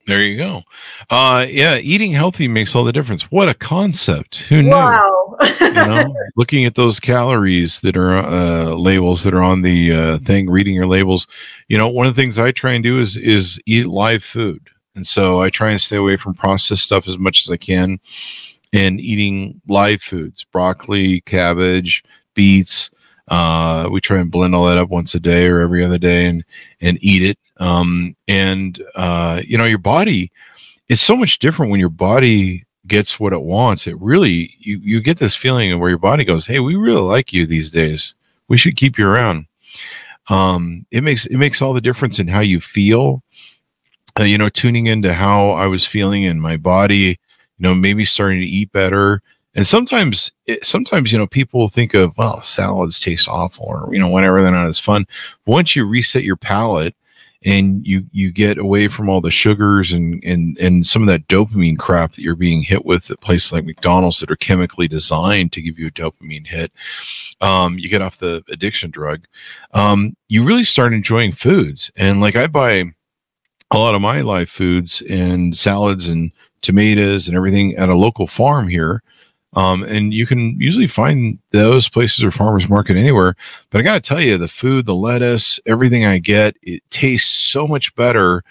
[0.06, 0.64] There you go.
[1.10, 3.32] Uh, yeah, eating healthy makes all the difference.
[3.32, 4.38] What a concept!
[4.50, 4.70] Who knew?
[4.70, 5.38] Wow.
[5.62, 10.18] you know, looking at those calories that are uh, labels that are on the uh,
[10.20, 11.26] thing, reading your labels.
[11.70, 14.70] You know, one of the things I try and do is is eat live food,
[14.94, 18.00] and so I try and stay away from processed stuff as much as I can,
[18.74, 22.90] and eating live foods: broccoli, cabbage, beets.
[23.30, 26.26] Uh, we try and blend all that up once a day or every other day,
[26.26, 26.44] and
[26.82, 30.32] and eat it um, and uh, you know, your body
[30.90, 33.88] is so much different when your body gets what it wants.
[33.88, 37.32] It really you you get this feeling where your body goes, "Hey, we really like
[37.32, 38.16] you these days.
[38.50, 39.46] We should keep you around."
[40.28, 43.24] Um, it makes it makes all the difference in how you feel.
[44.20, 47.18] Uh, you know, tuning into how I was feeling in my body.
[47.58, 49.22] You know, maybe starting to eat better.
[49.56, 50.32] And sometimes,
[50.64, 54.42] sometimes you know, people think of well, salads taste awful, or you know, whatever.
[54.42, 55.08] They're not as fun.
[55.46, 56.94] Once you reset your palate
[57.46, 61.28] and you you get away from all the sugars and and and some of that
[61.28, 65.52] dopamine crap that you're being hit with at places like McDonald's that are chemically designed
[65.54, 66.72] to give you a dopamine hit.
[67.42, 69.26] Um, you get off the addiction drug.
[69.74, 72.84] Um, you really start enjoying foods, and like I buy
[73.72, 78.28] a lot of my live foods and salads and tomatoes and everything at a local
[78.28, 79.04] farm here
[79.56, 83.36] um, and you can usually find those places or farmers market anywhere.
[83.70, 87.30] But I got to tell you, the food, the lettuce, everything I get, it tastes
[87.30, 88.44] so much better.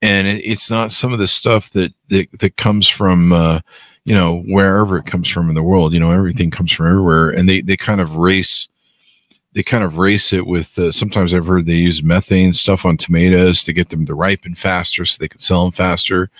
[0.00, 3.60] And it, it's not some of the stuff that that, that comes from, uh,
[4.04, 5.92] you know, wherever it comes from in the world.
[5.92, 8.68] You know, everything comes from everywhere, and they they kind of race.
[9.54, 10.78] They kind of race it with.
[10.78, 14.54] Uh, sometimes I've heard they use methane stuff on tomatoes to get them to ripen
[14.54, 16.30] faster, so they can sell them faster.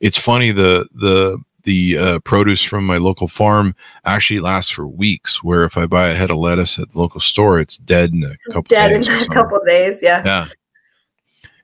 [0.00, 3.76] It's funny the the the uh, produce from my local farm
[4.06, 5.42] actually lasts for weeks.
[5.44, 8.24] Where if I buy a head of lettuce at the local store, it's dead in
[8.24, 10.02] a couple dead in a couple days.
[10.02, 10.22] Yeah.
[10.24, 10.48] Yeah.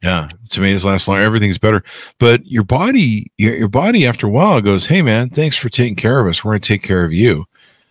[0.02, 1.20] Yeah, tomatoes last long.
[1.20, 1.82] Everything's better,
[2.20, 5.96] but your body, your, your body, after a while goes, "Hey, man, thanks for taking
[5.96, 6.44] care of us.
[6.44, 7.46] We're going to take care of you."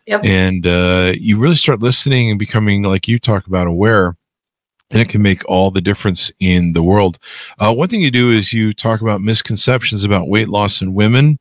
[0.06, 0.24] Yep.
[0.24, 4.16] And uh, you really start listening and becoming, like you talk about, aware
[4.94, 7.18] and it can make all the difference in the world.
[7.58, 11.40] Uh, one thing you do is you talk about misconceptions about weight loss in women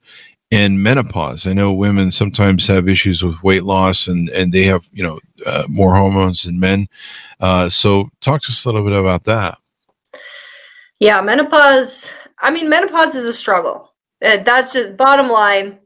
[0.52, 1.46] and menopause.
[1.46, 5.18] I know women sometimes have issues with weight loss, and and they have you know
[5.46, 6.88] uh, more hormones than men.
[7.40, 9.58] Uh, so talk to us a little bit about that.
[11.00, 12.12] Yeah, menopause.
[12.38, 13.94] I mean, menopause is a struggle.
[14.22, 15.78] Uh, that's just bottom line.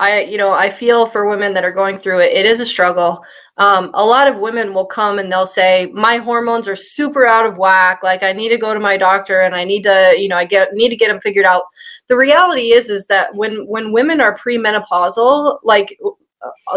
[0.00, 2.32] I you know I feel for women that are going through it.
[2.32, 3.22] It is a struggle.
[3.58, 7.46] Um, a lot of women will come and they'll say my hormones are super out
[7.46, 10.28] of whack like i need to go to my doctor and i need to you
[10.28, 11.62] know i get need to get them figured out
[12.08, 15.98] the reality is is that when when women are premenopausal like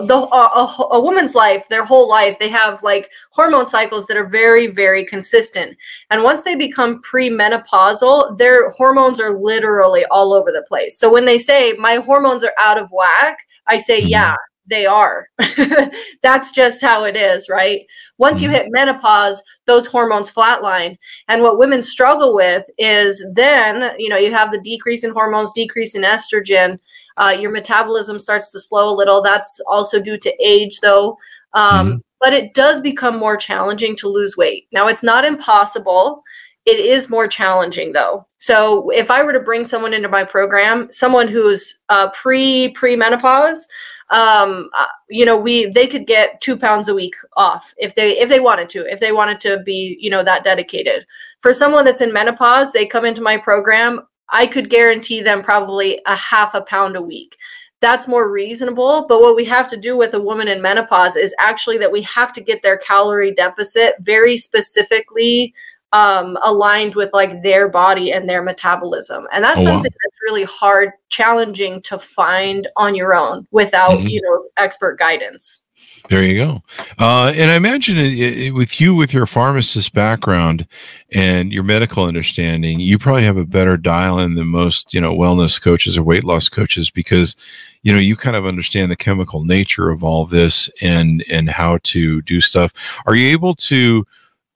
[0.02, 4.28] the a, a, woman's life their whole life they have like hormone cycles that are
[4.28, 5.76] very very consistent
[6.10, 11.26] and once they become premenopausal their hormones are literally all over the place so when
[11.26, 13.38] they say my hormones are out of whack
[13.68, 14.10] i say mm-hmm.
[14.10, 14.36] yeah
[14.70, 15.28] they are.
[16.22, 17.82] That's just how it is, right?
[18.18, 18.56] Once you mm-hmm.
[18.56, 20.98] hit menopause, those hormones flatline.
[21.28, 25.52] And what women struggle with is then, you know, you have the decrease in hormones,
[25.54, 26.80] decrease in estrogen.
[27.18, 29.22] Uh, your metabolism starts to slow a little.
[29.22, 31.18] That's also due to age, though.
[31.54, 31.98] Um, mm-hmm.
[32.22, 34.68] But it does become more challenging to lose weight.
[34.72, 36.24] Now, it's not impossible.
[36.66, 38.28] It is more challenging though.
[38.38, 42.96] So if I were to bring someone into my program, someone who's uh, pre pre
[42.96, 43.68] menopause,
[44.12, 48.18] um, uh, you know, we they could get two pounds a week off if they
[48.20, 51.06] if they wanted to, if they wanted to be, you know, that dedicated.
[51.40, 54.02] For someone that's in menopause, they come into my program.
[54.32, 57.38] I could guarantee them probably a half a pound a week
[57.82, 59.06] that's more reasonable.
[59.08, 62.02] But what we have to do with a woman in menopause is actually that we
[62.04, 65.54] have to get their calorie deficit very specifically
[65.92, 69.28] um, aligned with like their body and their metabolism.
[69.32, 69.98] And that's oh, something wow.
[70.04, 74.08] that's really hard, challenging to find on your own without, mm-hmm.
[74.08, 75.62] you know, expert guidance.
[76.10, 76.64] There you go.
[76.98, 80.68] Uh, and I imagine it, it, with you, with your pharmacist background
[81.12, 85.14] and your medical understanding, you probably have a better dial in than most, you know,
[85.14, 87.36] wellness coaches or weight loss coaches because
[87.84, 91.80] you know you kind of understand the chemical nature of all this and and how
[91.84, 92.74] to do stuff
[93.06, 94.06] are you able to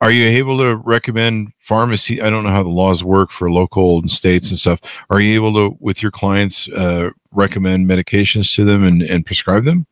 [0.04, 4.00] are you able to recommend pharmacy i don't know how the laws work for local
[4.00, 4.80] and states and stuff
[5.10, 9.64] are you able to with your clients uh, recommend medications to them and, and prescribe
[9.64, 9.88] them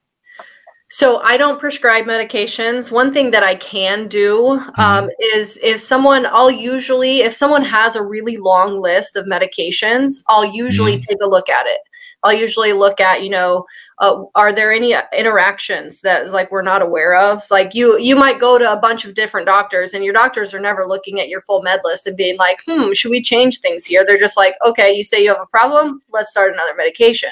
[0.93, 2.91] so I don't prescribe medications.
[2.91, 4.81] One thing that I can do Mm-hmm.
[4.81, 10.21] um, is if someone, I'll usually, if someone has a really long list of medications,
[10.27, 11.09] I'll usually Mm-hmm.
[11.09, 11.79] take a look at it.
[12.23, 13.65] I'll usually look at, you know,
[14.01, 17.43] uh, are there any interactions that like we're not aware of?
[17.43, 20.53] So, like you, you might go to a bunch of different doctors, and your doctors
[20.53, 23.59] are never looking at your full med list and being like, hmm, should we change
[23.59, 24.03] things here?
[24.05, 27.29] They're just like, okay, you say you have a problem, let's start another medication.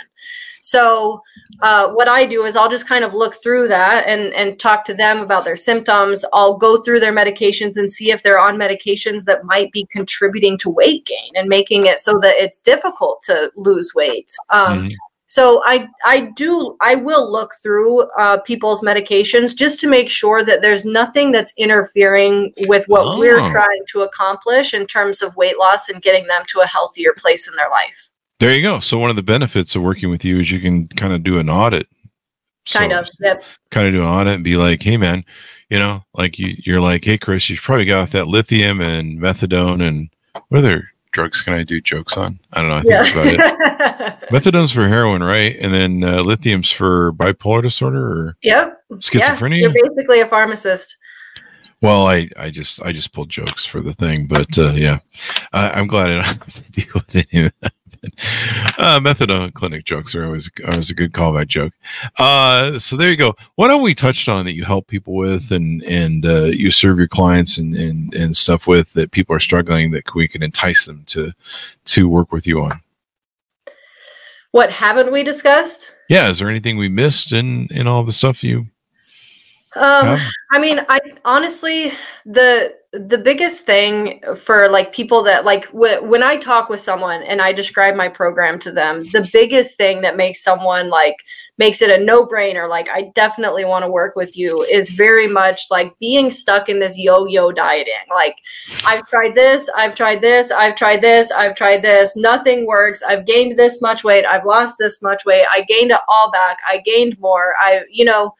[0.61, 1.21] So
[1.61, 4.85] uh, what I do is I'll just kind of look through that and and talk
[4.85, 6.23] to them about their symptoms.
[6.33, 10.57] I'll go through their medications and see if they're on medications that might be contributing
[10.59, 14.31] to weight gain and making it so that it's difficult to lose weight.
[14.49, 14.95] Um, Mhm.
[15.31, 20.43] So I I do I will look through uh, people's medications just to make sure
[20.43, 23.49] that there's nothing that's interfering with what we're Oh.
[23.51, 27.47] trying to accomplish in terms of weight loss and getting them to a healthier place
[27.47, 28.09] in their life.
[28.39, 30.87] there you go so one of the benefits of working with you is you can
[30.89, 31.87] kind of do an audit
[32.71, 33.09] Kind So- of.
[33.19, 33.43] Yep.
[33.71, 35.23] kind of do an audit and be like, hey man,
[35.69, 39.19] you know, like you, you're like, hey Chris, you probably got off that lithium and
[39.19, 40.09] methadone and
[40.49, 42.39] what other drugs can I do jokes on?
[42.53, 42.75] I don't know.
[42.77, 43.39] I think that's about it.
[43.99, 44.19] Yeah.
[44.31, 45.55] Methadone's for heroin, right?
[45.59, 48.81] And then uh, lithium's for bipolar disorder or yep.
[48.93, 49.61] schizophrenia.
[49.61, 50.95] Yeah, you're basically a pharmacist.
[51.81, 54.99] well, I, I just I just pulled jokes for the thing, but uh, yeah,
[55.53, 57.73] I, I'm glad I don't have to deal with any of that.
[58.77, 61.73] Uh, methadone clinic jokes are always always a good callback joke.
[62.17, 63.35] Uh, so there you go.
[63.55, 66.97] What have we touched on that you help people with, and and uh, you serve
[66.97, 70.85] your clients and, and and stuff with that people are struggling that we can entice
[70.85, 71.33] them to
[71.85, 72.81] to work with you on?
[74.51, 75.93] What haven't we discussed?
[76.09, 78.67] Yeah, is there anything we missed in in all the stuff you
[79.75, 80.31] Um, have?
[80.51, 81.93] I mean, I honestly
[82.25, 87.21] the the biggest thing for like people that like wh- when I talk with someone
[87.21, 91.17] and I describe my program to them, the biggest thing that makes someone like
[91.59, 95.27] makes it a no brainer, like I definitely want to work with you, is very
[95.27, 97.93] much like being stuck in this yo yo dieting.
[98.09, 98.37] Like
[98.83, 103.03] I've tried this, I've tried this, I've tried this, I've tried this, nothing works.
[103.03, 106.57] I've gained this much weight, I've lost this much weight, I gained it all back,
[106.67, 107.53] I gained more.
[107.59, 108.33] I, you know,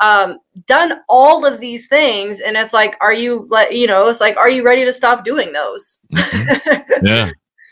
[0.00, 4.20] um, done all of these things, and it's like, are you, like, you know, it's
[4.20, 6.00] like, are you ready to stop doing those?
[6.12, 6.84] Mhm.
[7.02, 7.30] Yeah,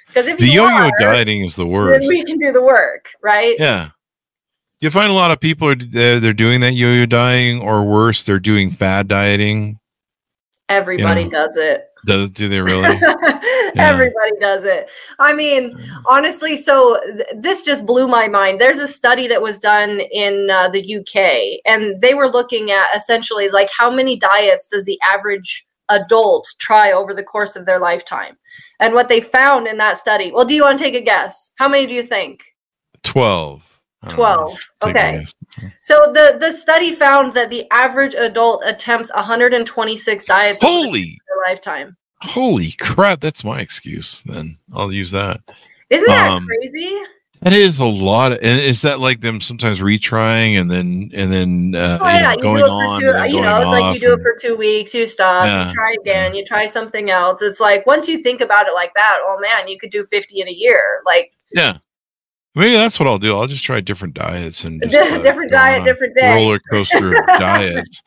[0.09, 2.07] Because if the you yo-yo are, dieting is the worst.
[2.07, 3.57] we can do the work, right?
[3.59, 3.89] Yeah.
[4.81, 8.25] Do you find a lot of people are they're, doing that yo-yo dieting, or worse,
[8.25, 9.79] they're doing fad dieting?
[10.69, 11.31] Everybody know.
[11.31, 11.87] does it.
[12.05, 12.89] Does do they really?
[13.77, 14.91] Everybody does it.
[15.21, 15.77] I mean,
[16.07, 18.61] honestly, so th- this just blew my mind.
[18.61, 22.89] There's a study that was done in uh, the UK, and they were looking at
[22.95, 27.79] essentially like how many diets does the average adult try over the course of their
[27.79, 28.37] lifetime?
[28.81, 31.53] And what they found in that study, well, do you want to take a guess?
[31.57, 32.43] How many do you think?
[33.05, 33.63] Twelve.
[34.03, 34.25] I don't know.
[34.25, 34.59] 12.
[34.83, 35.27] Okay.
[35.81, 41.97] So the the study found that the average adult attempts 126 diets Holy, lifetime.
[42.21, 43.21] holy crap!
[43.21, 44.23] That's my excuse.
[44.27, 45.41] Then I'll use that.
[45.91, 46.99] Isn't that Um, crazy?
[47.43, 48.31] That is a lot.
[48.31, 52.15] Of, and is that like them sometimes retrying and then and then uh, Oh you
[52.15, 53.05] yeah, know, you do going on?
[53.05, 53.35] and two.
[53.37, 55.97] You know, it's like you do it for two weeks, you stop, Yeah, you try
[56.01, 57.43] again, you try something else.
[57.43, 60.41] It's like once you think about it like that, oh man, you could do fifty
[60.41, 61.03] in a year.
[61.05, 61.79] Like yeah.
[62.55, 63.37] Maybe that's what I'll do.
[63.39, 66.35] I'll just try different diets and just, uh, different diet, different day.
[66.35, 68.03] roller coaster of diets.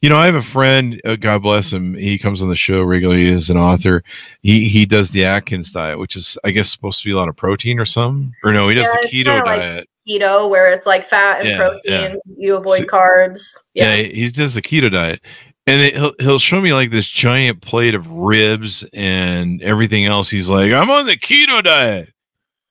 [0.00, 1.00] You know, I have a friend.
[1.04, 1.94] Uh, God bless him.
[1.94, 4.02] He comes on the show regularly as an author.
[4.42, 7.28] He he does the Atkins diet, which is I guess supposed to be a lot
[7.28, 8.32] of protein or something.
[8.44, 9.86] Or no, he does Yeah, the keto kinda like- diet.
[10.08, 12.14] Keto, where it's like fat and Yeah, protein, yeah.
[12.36, 13.56] you avoid So- carbs.
[13.74, 14.02] Yeah, Yeah.
[14.08, 15.20] he does the keto diet,
[15.66, 20.30] and it, he'll he'll show me like this giant plate of ribs and everything else.
[20.30, 22.08] He's like, I'm on the keto diet,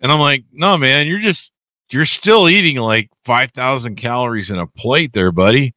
[0.01, 1.51] and I'm like, No, man, you're just
[1.91, 5.73] you're still eating like five thousand calories in a plate, there, buddy.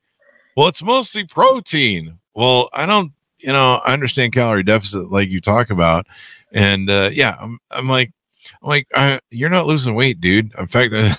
[0.57, 2.19] Well, it's mostly protein.
[2.35, 6.07] Well, I don't, you know, I understand calorie deficit like you talk about,
[6.53, 8.13] and uh, yeah, I'm I'm like.
[8.61, 10.53] I'm like, I, you're not losing weight, dude.
[10.59, 11.17] In fact, I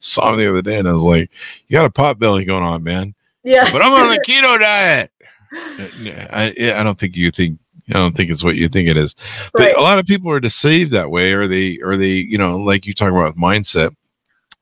[0.00, 1.30] saw him the other day and I was like,
[1.68, 3.70] you got a pot belly going on, man Yeah.
[3.72, 5.10] but I'm on a keto diet.
[5.52, 7.60] I, I don't think you think
[7.90, 9.14] I don't think it's what you think it is.
[9.52, 9.76] But right.
[9.76, 12.86] a lot of people are deceived that way, or they or they you know like
[12.86, 13.94] you talk about with mindset.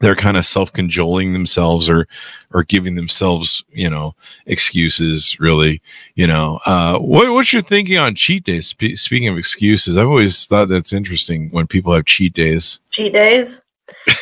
[0.00, 2.08] They're kind of self cajoling themselves, or
[2.52, 4.16] or giving themselves you know
[4.46, 5.38] excuses.
[5.38, 5.80] Really,
[6.16, 8.66] you know, uh, what what's your thinking on cheat days?
[8.66, 12.80] Spe- speaking of excuses, I've always thought that's interesting when people have cheat days.
[12.90, 13.62] Cheat days.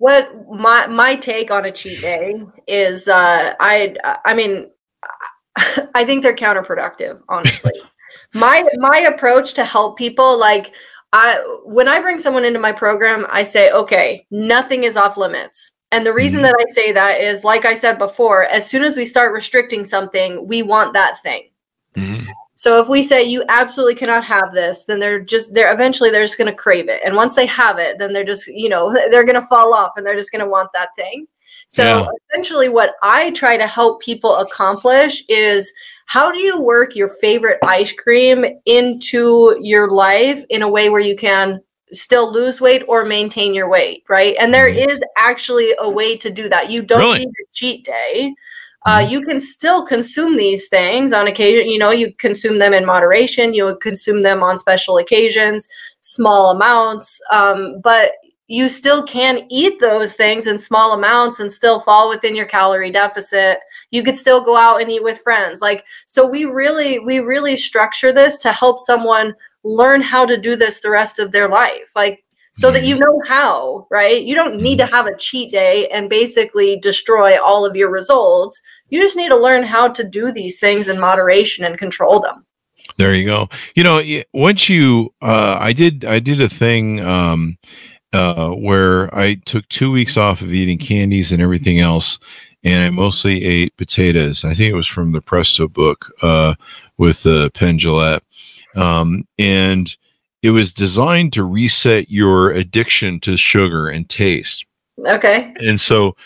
[0.00, 3.94] what my my take on a cheat day is uh i
[4.24, 4.68] i mean
[5.94, 7.72] i think they're counterproductive honestly
[8.34, 10.72] my my approach to help people like
[11.12, 15.72] i when i bring someone into my program i say okay nothing is off limits
[15.92, 16.44] and the reason Mhm.
[16.44, 19.84] that i say that is like i said before as soon as we start restricting
[19.84, 21.50] something we want that thing
[21.96, 22.24] Mhm.
[22.54, 26.22] so if we say you absolutely cannot have this, then they're just they're eventually they're
[26.22, 27.00] just going to crave it.
[27.04, 29.94] And once they have it, then they're just, you know, they're going to fall off
[29.96, 31.26] and they're just going to want that thing.
[31.66, 32.06] So Yeah.
[32.30, 35.72] essentially what I try to help people accomplish is
[36.10, 41.00] how do you work your favorite ice cream into your life in a way where
[41.00, 41.60] you can
[41.92, 44.34] still lose weight or maintain your weight, right?
[44.40, 44.90] And there Mhm.
[44.90, 46.68] is actually a way to do that.
[46.68, 47.18] You don't Really?
[47.20, 48.34] need a cheat day
[48.86, 49.10] uh, Mhm.
[49.10, 51.68] you can still consume these things on occasion.
[51.70, 53.52] You know, you consume them in moderation.
[53.52, 55.68] You consume them on special occasions,
[56.00, 57.20] small amounts.
[57.30, 58.12] Um, but
[58.46, 62.90] you still can eat those things in small amounts and still fall within your calorie
[62.90, 63.58] deficit.
[63.90, 65.60] You could still go out and eat with friends.
[65.60, 69.34] Like, so we really, we really structure this to help someone
[69.64, 71.92] learn how to do this the rest of their life.
[71.94, 72.24] Like,
[72.54, 74.22] so that you know how, right?
[74.22, 78.60] You don't need to have a cheat day and basically destroy all of your results.
[78.88, 82.44] You just need to learn how to do these things in moderation and control them.
[82.96, 83.48] There you go.
[83.74, 84.02] You know,
[84.34, 87.56] once you, uh, I did, I did a thing um,
[88.12, 92.18] uh, where I took two weeks off of eating candies and everything else,
[92.62, 94.44] and I mostly ate potatoes.
[94.44, 96.54] I think it was from the Presto book uh,
[96.98, 98.22] with uh, Penn Jillette,
[98.76, 99.96] um, and
[100.42, 104.64] it was designed to reset your addiction to sugar and taste.
[105.06, 105.54] Okay.
[105.58, 106.16] And so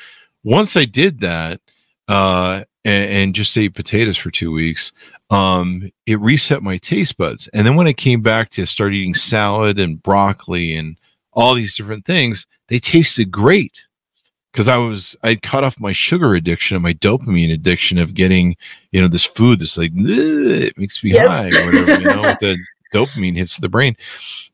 [0.43, 1.61] once I did that,
[2.09, 4.93] uh, and, and just ate potatoes for two weeks,
[5.31, 7.49] um, it reset my taste buds.
[7.49, 10.99] And then when I came back to start eating salad and broccoli and
[11.33, 13.85] all these different things, they tasted great
[14.55, 18.57] because I was I'd cut off my sugar addiction and my dopamine addiction of getting
[18.93, 21.27] you know this food that's like it makes me Yep.
[21.29, 22.57] high or whatever you know with the
[22.95, 23.97] dopamine hits the brain.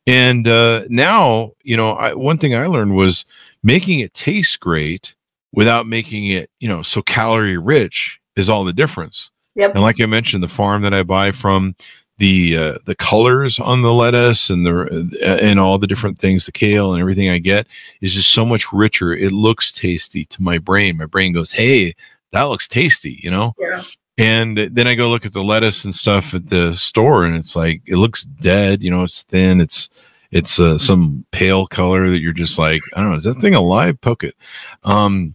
[0.07, 3.27] And uh, now you know I, one thing I learned was
[3.63, 5.15] making it taste great
[5.53, 9.31] without making it you know so calorie rich is all the difference.
[9.57, 9.75] Yep.
[9.75, 11.75] And like I mentioned, the farm that I buy from,
[12.21, 16.45] the uh, the colors on the lettuce and the uh, and all the different things,
[16.45, 17.67] the kale and everything I get
[18.03, 19.15] is just so much richer.
[19.15, 20.99] It looks tasty to my brain.
[20.99, 21.95] My brain goes, "Hey,
[22.33, 23.55] that looks tasty," you know.
[23.59, 23.83] Yeah.
[24.19, 27.57] And then I go look at the lettuce and stuff at the store, and it's
[27.57, 28.83] like it looks dead.
[28.83, 29.59] You know, it's thin.
[29.59, 29.89] It's
[30.31, 33.55] it's uh, some pale color that you're just like, I don't know, is that thing
[33.55, 33.99] alive?
[34.03, 34.37] Poke it.
[34.85, 35.35] Um,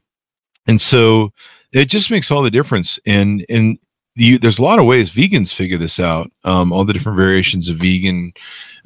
[0.67, 1.33] and so
[1.71, 2.99] it just makes all the difference.
[3.07, 3.79] And and
[4.15, 6.31] you, there's a lot of ways vegans figure this out.
[6.43, 8.33] Um, all the different variations of vegan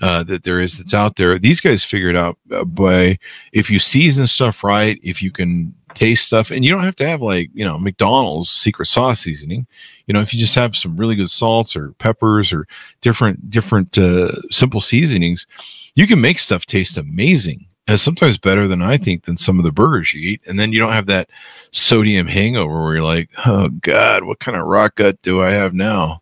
[0.02, 1.38] uh, that there is that's out there.
[1.38, 3.20] These guys figure it out uh, by
[3.52, 7.08] if you season stuff right, if you can taste stuff, and you don't have to
[7.08, 9.68] have like you know McDonald's secret sauce seasoning.
[10.08, 12.68] You know, if you just have some really good salts or peppers or
[13.02, 15.46] different different uh, simple seasonings,
[15.96, 17.68] you can make stuff taste amazing.
[17.90, 20.42] And sometimes better than I think than some of the burgers you eat.
[20.46, 21.28] And then you don't have that
[21.72, 25.74] sodium hangover where you're like, oh God, what kind of rock gut do I have
[25.74, 26.22] now?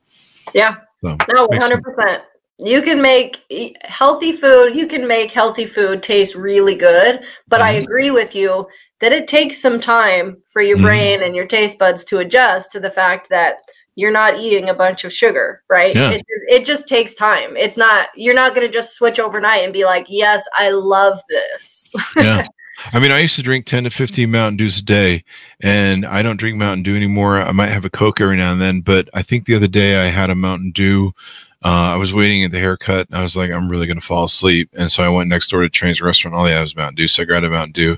[0.53, 0.77] Yeah.
[1.01, 2.23] So, No, hundred percent.
[2.57, 3.41] You can make
[3.81, 4.77] healthy food.
[4.77, 7.83] You can make healthy food taste really good, but I Mhm.
[7.83, 8.65] agree with you
[9.01, 10.83] that it takes some time for your Mhm.
[10.83, 13.57] brain and your taste buds to adjust to the fact that
[13.97, 15.95] you're not eating a bunch of sugar, right?
[15.95, 16.11] Yeah.
[16.11, 17.57] It, just, it just takes time.
[17.57, 21.19] It's not you're not going to just switch overnight and be like, "Yes, I love
[21.29, 22.45] this." yeah.
[22.93, 25.23] I mean, I used to drink 10 to 15 Mountain Dews a day,
[25.61, 27.41] and I don't drink Mountain Dew anymore.
[27.41, 30.05] I might have a Coke every now and then, but I think the other day
[30.05, 31.11] I had a Mountain Dew.
[31.65, 34.05] Uh, I was waiting at the haircut, and I was like, I'm really going to
[34.05, 34.69] fall asleep.
[34.73, 36.35] And so I went next door to Train's restaurant.
[36.35, 37.07] All they had was Mountain Dew.
[37.07, 37.97] So I grabbed a Mountain Dew,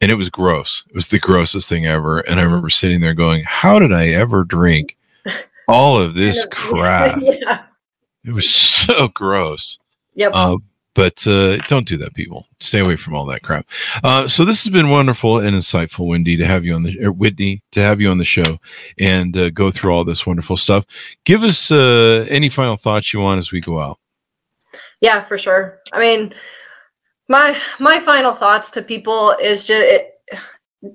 [0.00, 0.82] and it was gross.
[0.88, 2.18] It was the grossest thing ever.
[2.18, 4.96] And I remember sitting there going, How did I ever drink
[5.68, 7.18] all of this crap?
[7.20, 7.64] yeah.
[8.24, 9.78] It was so gross.
[10.14, 10.32] Yep.
[10.34, 10.56] Uh,
[10.96, 12.46] but uh, don't do that, people.
[12.58, 13.66] Stay away from all that crap.
[14.02, 17.12] Uh, so this has been wonderful and insightful, Wendy, to have you on the er,
[17.12, 18.58] Whitney to have you on the show
[18.98, 20.86] and uh, go through all this wonderful stuff.
[21.24, 23.98] Give us uh, any final thoughts you want as we go out.
[25.02, 25.80] Yeah, for sure.
[25.92, 26.32] I mean,
[27.28, 30.15] my my final thoughts to people is just it,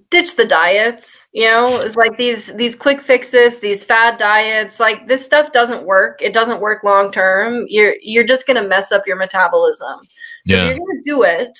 [0.10, 1.28] ditch the diets.
[1.34, 4.80] You know, it's like these these quick fixes, these fad diets.
[4.80, 6.22] Like this stuff doesn't work.
[6.22, 7.66] It doesn't work long term.
[7.70, 10.00] You're you're just gonna mess up your metabolism.
[10.48, 10.64] So Yeah.
[10.64, 11.58] if you're gonna do it.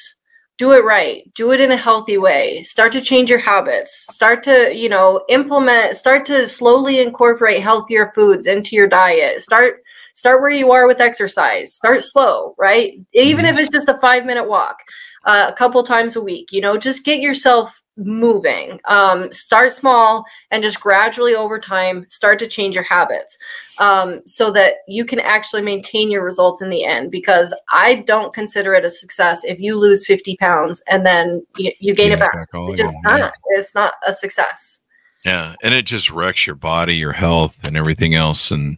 [0.58, 1.24] Do it right.
[1.34, 2.62] Do it in a healthy way.
[2.62, 4.06] Start to change your habits.
[4.14, 9.42] Start to, you know, implement, start to slowly incorporate healthier foods into your diet.
[9.42, 9.82] Start
[10.14, 14.26] start where you are with exercise start slow right even if it's just a five
[14.26, 14.78] minute walk
[15.26, 16.52] uh, a couple times a week.
[16.52, 18.80] You know, just get yourself moving.
[18.86, 23.38] Um, start small and just gradually over time start to change your habits
[23.78, 27.12] um, so that you can actually maintain your results in the end.
[27.12, 31.72] Because I don't consider it a success if you lose 50 pounds and then you,
[31.80, 32.34] you gain it back.
[32.54, 33.18] It's just yeah.
[33.18, 33.34] not.
[33.50, 34.82] It's not a success.
[35.26, 38.78] Yeah, and it just wrecks your body, your health, and everything else, and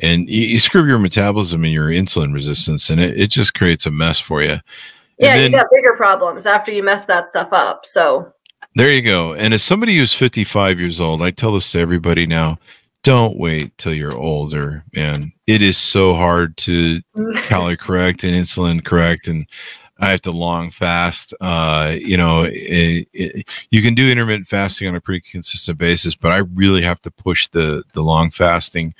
[0.00, 3.54] and you, you screw up your metabolism and your insulin resistance, and it, it just
[3.54, 4.50] creates a mess for you.
[4.50, 4.62] And
[5.18, 7.86] Yeah, then- you got bigger problems after you mess that stuff up.
[7.86, 8.32] So
[8.76, 9.34] There you go.
[9.34, 12.58] And as somebody who's 55 years old, I tell this to everybody now
[13.04, 15.32] don't wait till you're older, man.
[15.46, 17.00] It is so hard to
[17.44, 19.28] calorie correct and insulin correct.
[19.28, 19.46] And
[20.00, 21.32] I have to long fast.
[21.40, 26.16] Uh, you know, it, it, you can do intermittent fasting on a pretty consistent basis,
[26.16, 28.94] but I really have to push the, the long fasting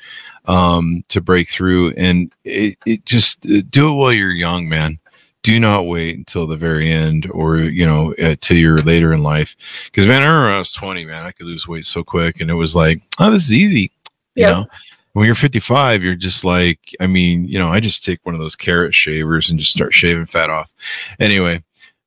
[0.44, 1.94] um, to break through.
[1.94, 5.00] And it, it just uh, do it while you're young, man
[5.44, 9.22] do not wait until the very end or you know uh, till you're later in
[9.22, 12.02] life because man i remember when i was 20 man i could lose weight so
[12.02, 13.92] quick and it was like oh this is easy
[14.34, 14.66] you know
[15.12, 18.40] when you're 55 you're just like i mean you know i just take one of
[18.40, 20.72] those carrot shavers and just start shaving fat off
[21.20, 21.62] anyway